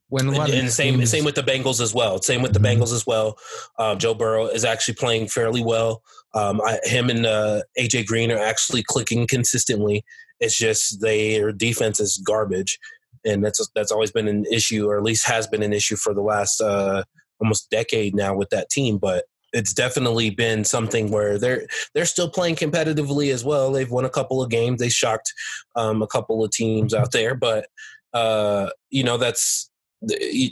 [0.08, 2.20] When and, and same, games- same with the Bengals as well.
[2.22, 2.78] Same with the Mhm.
[2.78, 3.36] Bengals as well.
[3.78, 6.02] Uh, Joe Burrow is actually playing fairly well.
[6.34, 10.04] Um, I, him and uh, AJ Green are actually clicking consistently.
[10.38, 12.78] It's just their defense is garbage,
[13.24, 16.14] and that's that's always been an issue, or at least has been an issue for
[16.14, 17.02] the last uh,
[17.40, 18.98] almost decade now with that team.
[18.98, 23.72] But it's definitely been something where they're they're still playing competitively as well.
[23.72, 24.78] They've won a couple of games.
[24.78, 25.32] They shocked
[25.74, 27.66] um, a couple of teams out there, but
[28.12, 29.70] uh, you know that's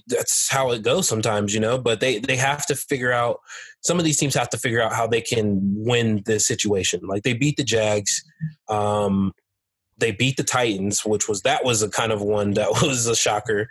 [0.07, 1.79] that's how it goes sometimes, you know.
[1.79, 3.41] But they they have to figure out.
[3.83, 7.01] Some of these teams have to figure out how they can win this situation.
[7.05, 8.25] Like they beat the Jags.
[8.69, 9.33] Um,
[9.99, 13.17] they beat the Titans, which was that was a kind of one that was a
[13.17, 13.69] shocker.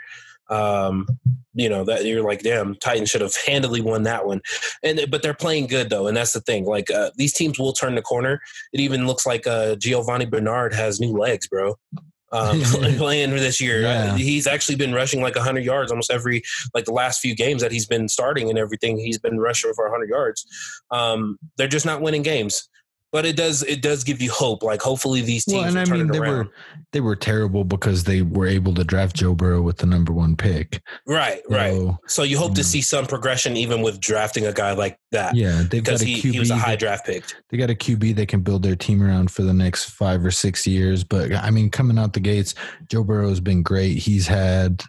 [0.49, 1.07] Um,
[1.53, 4.41] you know that you're like, damn, Titans should have handily won that one,
[4.83, 6.65] and but they're playing good though, and that's the thing.
[6.65, 8.41] Like uh, these teams will turn the corner.
[8.71, 11.75] It even looks like uh, Giovani Bernard has new legs, bro.
[12.33, 12.61] Um,
[12.97, 14.17] playing this year, Yeah.
[14.17, 16.41] He's actually been rushing like 100 yards almost every
[16.73, 18.97] like the last few games that he's been starting and everything.
[18.97, 20.45] He's been rushing for 100 yards.
[20.89, 22.67] Um, they're just not winning games,
[23.13, 24.63] but it does it does give you hope.
[24.63, 26.37] Like hopefully these teams Well, and I mean, they around.
[26.37, 26.51] were
[26.91, 30.35] they were terrible because they were able to draft Joe Burrow with the number one
[30.35, 30.81] pick.
[31.07, 31.71] right, right.
[31.71, 32.65] So, So you hope to Mm.
[32.65, 35.35] see some progression even with drafting a guy like that.
[35.35, 36.33] yeah, they've Because got a he, QB.
[36.33, 37.23] he was a high that- draft pick.
[37.49, 40.31] they got a QB they can build their team around for the next five or
[40.31, 41.03] six years.
[41.05, 42.55] But I mean, coming out the gates,
[42.89, 43.99] Joe Burrow has been great.
[43.99, 44.83] He's had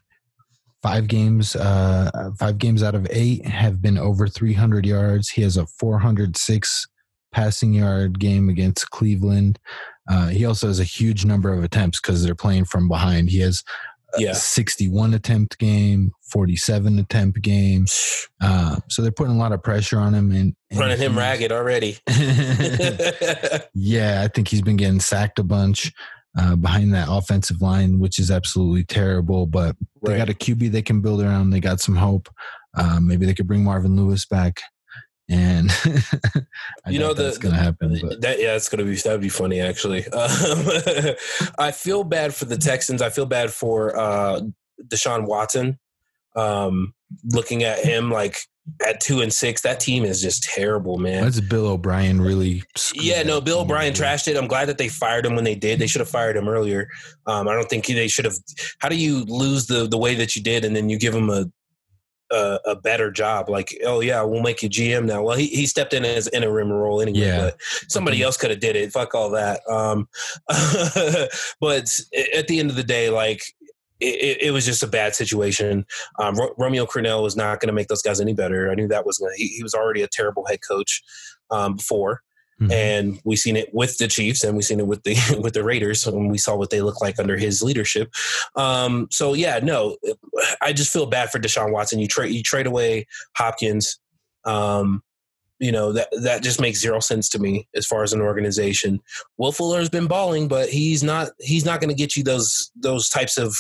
[0.83, 5.29] five games, uh, five games out of eight have been over 300 yards.
[5.31, 6.87] He has a 406
[7.35, 9.59] passing yard game against Cleveland.
[10.09, 13.31] Uh, he also has a huge number of attempts because they're playing from behind.
[13.31, 13.65] He has
[14.17, 14.33] a Yeah.
[14.35, 17.87] 61 attempt game, 47 attempt game.
[18.41, 21.51] Uh, so they're putting a lot of pressure on him and, and Running him ragged
[21.51, 21.97] already.
[23.75, 25.91] yeah, I think he's been getting sacked a bunch
[26.39, 29.47] uh, behind that offensive line, which is absolutely terrible.
[29.47, 31.51] But they got a QB they can build around.
[31.51, 32.29] They got some hope.
[32.77, 34.61] Uh, maybe they could bring Marvin Lewis back.
[35.29, 35.71] And
[36.87, 37.99] I You know the- that's going to happen.
[38.03, 40.05] But That yeah, it's gonna be that'd be funny actually.
[40.13, 40.67] Um,
[41.59, 43.01] I feel bad for the Texans.
[43.03, 44.41] I feel bad for uh,
[44.87, 45.79] Deshaun Watson.
[46.37, 46.95] Um,
[47.33, 48.39] looking at him, like
[48.87, 51.23] at two and six, that team is just terrible, man.
[51.25, 52.63] That's Bill O'Brien really.
[52.95, 54.37] Yeah, no, Bill O'Brien trashed it.
[54.37, 55.79] I'm glad that they fired him when they did.
[55.79, 56.89] They should have fired him earlier.
[57.27, 58.35] Um, I don't think they should have.
[58.81, 61.31] How do you lose the the way that you did, and then you give him
[61.31, 61.47] a
[62.31, 63.49] a, a better job?
[63.49, 65.23] Like, oh yeah, we'll make you GM now.
[65.23, 67.19] Well, he, he stepped in as interim role anyway.
[67.19, 67.41] Yeah.
[67.41, 67.57] But
[67.89, 68.93] somebody else could have did it.
[68.93, 69.61] Fuck all that.
[69.69, 70.09] Um,
[71.61, 71.99] but
[72.35, 73.43] at the end of the day, like.
[74.01, 75.87] It, it was just a bad situation.
[76.19, 78.71] Um, Ro- Romeo Crennel was not going to make those guys any better.
[78.71, 79.43] I knew that was going to.
[79.43, 81.01] He, he was already a terrible head coach
[81.51, 82.21] um, before
[82.61, 82.71] Mhm.
[82.73, 85.65] and we've seen it with the Chiefs, and we've seen it with the with the
[85.65, 88.13] Raiders, and we saw what they look like under his leadership.
[88.55, 89.97] Um, so yeah, no,
[90.63, 91.99] I just feel bad for Deshaun Watson.
[91.99, 93.99] You trade you trade away Hopkins.
[94.45, 95.03] Um,
[95.61, 99.01] you know that that just makes zero sense to me as far as an organization.
[99.39, 102.71] Will Fuller has been balling, but he's not he's not going to get you those
[102.75, 103.57] those types of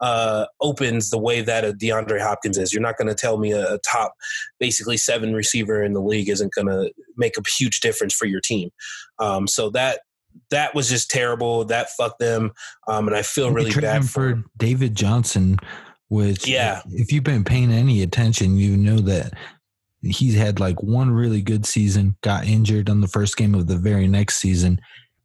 [0.00, 2.72] uh, opens the way that a DeAndre Hopkins is.
[2.72, 4.14] You're not going to tell me a, a top
[4.58, 8.40] basically seven receiver in the league isn't going to make a huge difference for your
[8.40, 8.70] team.
[9.18, 10.00] Um, so that
[10.50, 11.64] that was just terrible.
[11.66, 12.52] That fucked them,
[12.88, 14.36] um, and I feel really bad for.
[14.36, 15.58] for David Johnson,
[16.08, 16.82] which Yeah.
[16.90, 19.34] if you've been paying any attention, you know that
[20.04, 23.76] he's had like one really good season, got injured on the first game of the
[23.76, 24.80] very next season,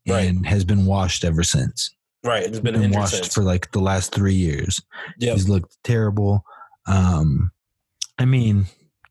[0.07, 0.27] Right.
[0.27, 1.93] and has been washed ever since.
[2.23, 4.81] Right, it's been, Been, washed for like the last three years.
[5.19, 5.33] Yep.
[5.35, 6.43] He's looked terrible.
[6.85, 7.51] Um,
[8.17, 8.65] I mean,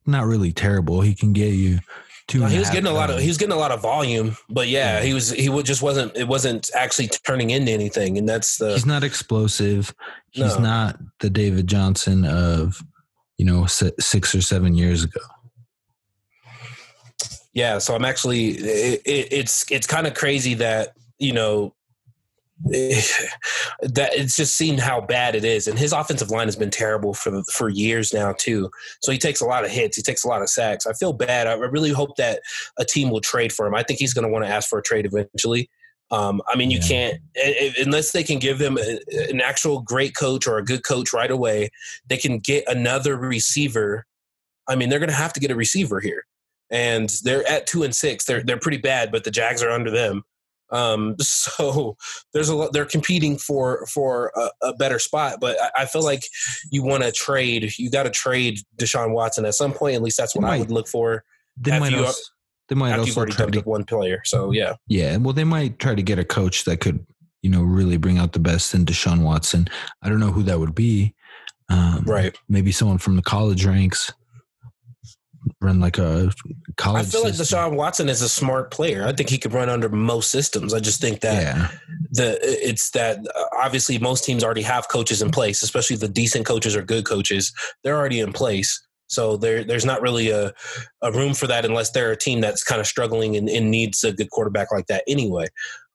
[0.07, 1.01] not really terrible.
[1.01, 1.79] He can get you
[2.27, 2.41] two.
[2.41, 4.37] No, and he was getting a lot of he was getting a lot of volume,
[4.51, 5.05] but yeah, Yeah.
[5.05, 8.85] he was he just wasn't it wasn't actually turning into anything, and that's the he's
[8.85, 9.95] not explosive.
[10.33, 10.61] He's No.
[10.61, 12.83] not the David Johnson of
[13.39, 15.21] you know six or seven years ago.
[17.59, 17.79] Yeah.
[17.79, 21.75] So I'm actually it, it, it's it's kind of crazy that you know
[22.71, 27.15] that it's just seen how bad it is, and his offensive line has been terrible
[27.15, 28.71] for for years now too.
[29.03, 30.87] So he takes a lot of hits, he takes a lot of sacks.
[30.87, 31.49] I feel bad.
[31.49, 32.41] I really hope that
[32.79, 33.75] a team will trade for him.
[33.75, 35.69] I think he's going to want to ask for a trade eventually.
[36.11, 36.89] Um, I mean, you Yeah.
[36.89, 38.99] can't unless they can give him a,
[39.31, 41.71] an actual great coach or a good coach right away.
[42.09, 44.07] They can get another receiver.
[44.69, 46.25] I mean, they're going to have to get a receiver here,
[46.71, 48.25] and they're at two and six.
[48.25, 50.23] They're they're pretty bad, but the Jags are under them.
[50.71, 51.97] Um, so
[52.33, 52.73] there's a lot.
[52.73, 56.25] They're competing for for a, a better spot, but I, I feel like
[56.71, 57.73] you want to trade.
[57.79, 59.97] You got to trade Deshaun Watson at some point.
[59.97, 61.25] At least that's what I would look for
[61.61, 62.21] They might you- also,
[62.69, 64.21] they might also already try to one player.
[64.25, 65.17] So yeah, yeah.
[65.17, 67.07] Well, they might try to get a coach that could
[67.43, 69.69] you know really bring out the best in Deshaun Watson.
[70.03, 71.15] I don't know who that would be.
[71.71, 72.37] Um, right.
[72.49, 74.13] Maybe someone from the college ranks.
[75.61, 76.31] Run like a
[76.77, 77.07] college.
[77.07, 77.59] I feel like system.
[77.73, 79.07] Deshaun Watson is a smart player.
[79.07, 80.73] I think he could run under most systems.
[80.75, 81.69] I just think that Yeah,
[82.13, 86.47] the it's that uh, obviously most teams already have coaches in place, especially the decent
[86.47, 87.53] coaches or good coaches.
[87.83, 88.81] They're already in place.
[89.11, 90.53] So there, there's not really a,
[91.03, 94.05] a room for that unless they're a team that's kind of struggling and, and needs
[94.05, 95.47] a good quarterback like that anyway.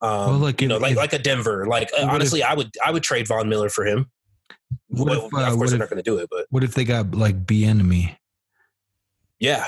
[0.01, 1.67] Um, Well, like you if- know, like if- like a Denver.
[1.67, 4.09] Like uh, What if- honestly, I would I would trade Von Miller for him.
[4.87, 6.63] What Well, if, uh, of course, what they're not going to do it, but What
[6.63, 8.15] if they got like Bieniemy?
[9.43, 9.65] Yeah,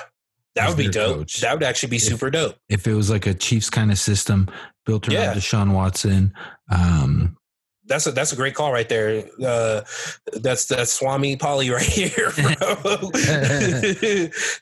[0.55, 1.17] that would be dope.
[1.17, 1.41] coach.
[1.41, 2.55] That would actually be If- super dope.
[2.69, 4.47] If it was like a Chiefs kind of system
[4.85, 5.33] built around Yeah.
[5.33, 6.33] Deshaun Watson,
[6.71, 7.35] um,
[7.87, 9.25] That's a that's a great call right there.
[9.43, 9.81] Uh,
[10.41, 12.55] that's that's Swami Paulie right here, bro.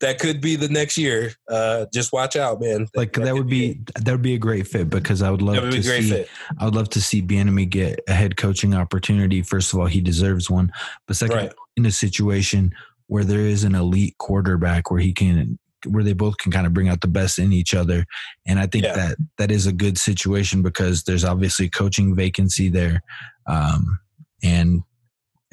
[0.01, 1.31] that could be the next year.
[1.49, 2.87] Uh, just watch out, man.
[2.95, 5.55] like that, could would be that would be a great fit because I would love
[5.55, 6.29] to be great see fit.
[6.59, 9.41] I would love to see Bieniemy get a head coaching opportunity.
[9.41, 10.71] First of all, he deserves one,
[11.07, 11.53] but second, Right.
[11.77, 12.73] in a situation
[13.07, 16.73] where there is an elite quarterback where he can where they both can kind of
[16.73, 18.05] bring out the best in each other
[18.47, 18.95] and i think Yeah.
[18.95, 23.01] that that is a good situation because there's obviously coaching vacancy there
[23.47, 23.99] um
[24.41, 24.83] and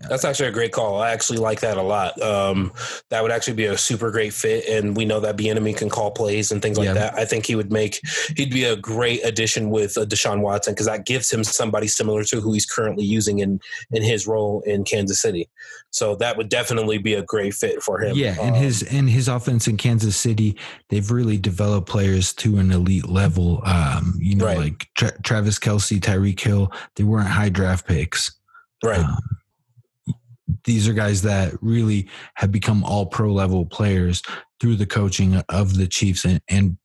[0.09, 1.01] That's actually a great call.
[1.01, 2.21] I actually like that a lot.
[2.23, 2.73] Um,
[3.11, 6.11] that would actually be a super great fit, and we know that Bieniemy can call
[6.11, 6.95] plays and things like Yeah.
[6.95, 7.15] that.
[7.15, 8.01] I think he would make
[8.37, 12.25] he'd be a great addition with uh, Deshaun Watson because that gives him somebody similar
[12.25, 15.49] to who he's currently using in in his role in Kansas City.
[15.91, 18.17] So that would definitely be a great fit for him.
[18.17, 20.57] Yeah, and Um, his and his offense in Kansas City,
[20.89, 23.61] they've really developed players to an elite level.
[23.67, 24.59] Um, you know, Right.
[24.59, 28.33] like Tra- Travis Kelce, Tyreek Hill, they weren't high draft picks.
[28.83, 29.05] right.
[30.65, 34.23] These are guys that really have become all pro level players
[34.61, 36.77] through the coaching of the Chiefs and, and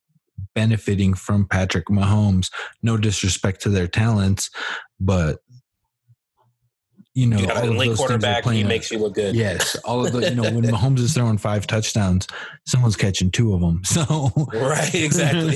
[0.54, 2.52] benefiting from Patrick Mahomes.
[2.82, 4.50] No disrespect to their talents,
[5.00, 5.40] but
[7.16, 8.36] you know, You all of those things are quarterback.
[8.38, 9.34] He playing a- makes you look good.
[9.46, 12.28] Yes, all of the you know when Mahomes is throwing five touchdowns,
[12.68, 13.82] someone's catching two of them.
[13.86, 15.56] So Right, exactly.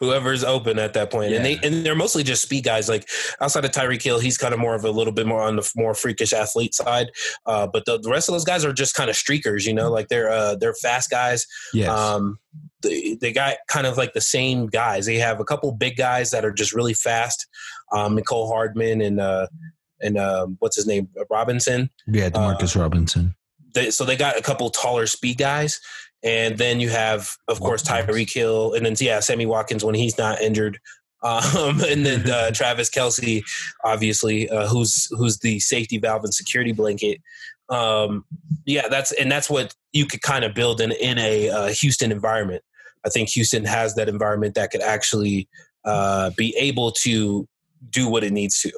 [0.00, 1.56] Whoever's open at that point, and Yeah.
[1.60, 2.88] they and they're mostly just speed guys.
[2.88, 3.08] Like
[3.40, 5.72] outside of Tyreek Hill, he's kind of more of a little bit more on the
[5.76, 7.08] more freakish athlete side.
[7.46, 9.66] Uh, but the, the rest of those guys are just kind of streakers.
[9.66, 11.46] You know, like they're uh, they're fast guys.
[11.74, 12.38] yes, Um,
[12.82, 15.06] they, they got kind of like the same guys.
[15.06, 17.46] They have a couple big guys that are just really fast.
[17.92, 19.46] Um, Mecole Hardman and uh,
[20.02, 21.90] and um, what's his name Robinson.
[22.06, 23.34] yeah, Demarcus Robinson.
[23.74, 25.80] They, so they got a couple taller speed guys,
[26.22, 27.82] and then you have, of course.
[27.82, 30.78] Tyreek Hill, and then yeah, Sammy Watkins when he's not injured.
[31.24, 33.44] Um, and then uh, Travis Kelce,
[33.84, 37.20] obviously, uh, who's who's the safety valve and security blanket.
[37.68, 38.24] Um,
[38.66, 42.10] yeah, that's and that's what you could kind of build in in a uh, Houston
[42.10, 42.64] environment.
[43.06, 45.48] I think Houston has that environment that could actually
[45.84, 47.48] uh, be able to
[47.90, 48.72] do what it needs to.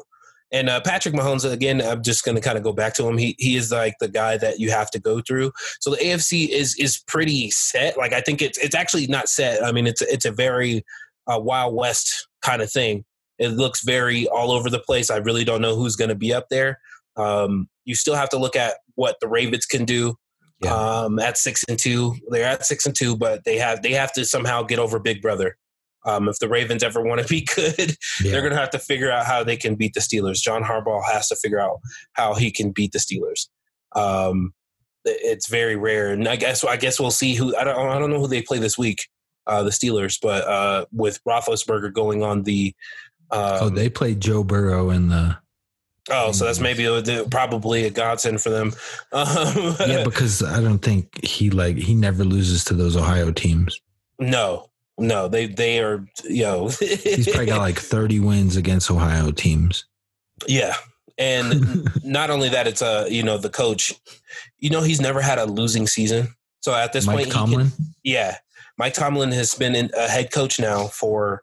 [0.55, 3.19] And uh, Patrick Mahomes, again, I'm just going to kind of go back to him.
[3.19, 5.51] He he is like the guy that you have to go through.
[5.81, 7.99] So the AFC is is pretty set.
[7.99, 9.65] Like I think it's it's actually not set.
[9.65, 10.85] I mean, it's it's a very
[11.27, 13.05] uh, Wild West kind of thing.
[13.41, 15.11] It looks very all over the place.
[15.11, 16.79] I really don't know who's going to be up there.
[17.17, 20.15] Um, you still have to look at what the Ravens can do.
[20.61, 20.73] Yeah.
[20.73, 24.13] Um, at six and two, they're at six and two, but they have they have
[24.13, 25.57] to somehow get over Big Brother.
[26.05, 28.33] Um, if the Ravens ever want to be good, Yeah.
[28.33, 30.43] they're going to have to figure out how they can beat the Steelers.
[30.43, 31.81] John Harbaugh has to figure out
[32.13, 33.49] how he can beat the Steelers.
[33.97, 34.53] Um,
[35.05, 38.11] it's very rare, and I guess I guess we'll see who I don't I don't
[38.11, 39.09] know who they play this week,
[39.47, 42.75] uh, the Steelers, but uh, with Roethlisberger going on the.
[43.31, 45.37] Um, oh, they played Joe Burrow in the
[46.11, 48.73] oh, so that's maybe a, probably a godsend for them.
[49.13, 53.81] Um, yeah, because I don't think he like he never loses to those Ohio teams.
[54.19, 56.69] no, no, they they are yo.
[56.69, 59.87] He's probably got like thirty wins against Ohio teams.
[60.47, 60.75] yeah,
[61.19, 63.93] and not only that, it's a you know the coach.
[64.59, 66.29] You know he's never had a losing season.
[66.61, 67.73] So at this Mike point, he can- Tomlin.
[68.05, 68.37] yeah,
[68.79, 71.43] Mike Tomlin has been in, a head coach now for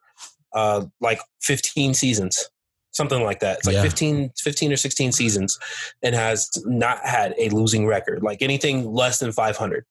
[0.53, 2.49] uh like 15 seasons,
[2.91, 3.59] something like that.
[3.59, 3.83] It's like Yeah.
[3.83, 5.59] 15, 15 or 16 seasons,
[6.01, 8.23] and has not had a losing record.
[8.23, 9.85] Like anything less than 500.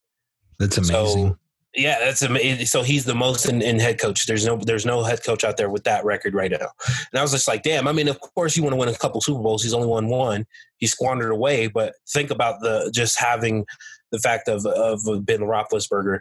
[0.58, 0.94] That's amazing.
[1.28, 1.36] So
[1.74, 2.66] yeah, that's amazing.
[2.66, 4.26] So he's the most in, in head coach.
[4.26, 6.68] There's no there's no head coach out there with that record right now.
[7.12, 7.86] And I was just like, damn.
[7.86, 9.62] I mean, of course you want to win a couple Super Bowls.
[9.62, 10.46] He's only won one.
[10.78, 11.68] He squandered away.
[11.68, 13.66] But think about the just having
[14.10, 16.20] the fact of of Ben Roethlisberger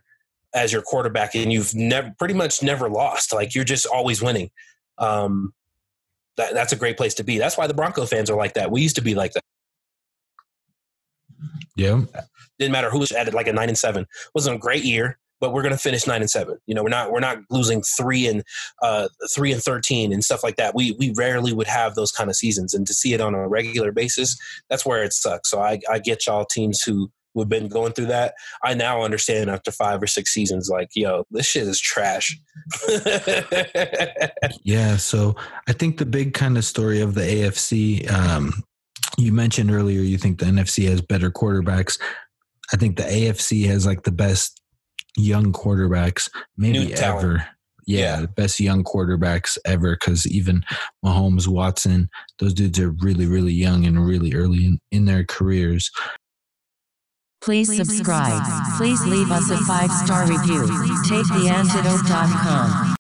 [0.54, 3.34] as your quarterback, and you've never pretty much never lost.
[3.34, 4.52] Like you're just always winning.
[5.00, 5.54] Um,
[6.38, 7.38] that, that's a great place to be.
[7.38, 8.72] That's why the Bronco fans are like that.
[8.72, 9.44] We used to be like that.
[11.76, 12.02] yeah,
[12.60, 14.06] didn't matter who was at it like a nine and seven.
[14.36, 16.58] wasn't a great year, but we're going to finish nine and seven.
[16.66, 18.44] You know, we're not we're not losing three and
[18.82, 20.76] uh, three and thirteen and stuff like that.
[20.76, 23.48] We we rarely would have those kind of seasons, and to see it on a
[23.48, 24.38] regular basis,
[24.70, 25.50] that's where it sucks.
[25.50, 28.34] So I I get y'all teams who who have been going through that.
[28.64, 32.38] I now understand after five or six seasons, like yo, this shit is trash.
[34.64, 34.98] yeah.
[34.98, 35.36] So
[35.68, 38.12] I think the big kind of story of the AFC.
[38.12, 38.64] Um,
[39.18, 42.00] you mentioned earlier you think the NFC has better quarterbacks.
[42.72, 44.59] I think the AFC has like the best
[45.18, 47.46] young quarterbacks, maybe ever.
[47.86, 48.22] Yeah, Yeah.
[48.22, 49.98] the best young quarterbacks ever.
[50.00, 50.64] Because even
[51.04, 55.90] Mahomes, Watson, those dudes are really, really young and really early in, in their careers.
[57.42, 58.44] Please subscribe.
[58.78, 60.68] Please leave us a five star review.
[61.08, 62.96] TakeTheAntidote.com.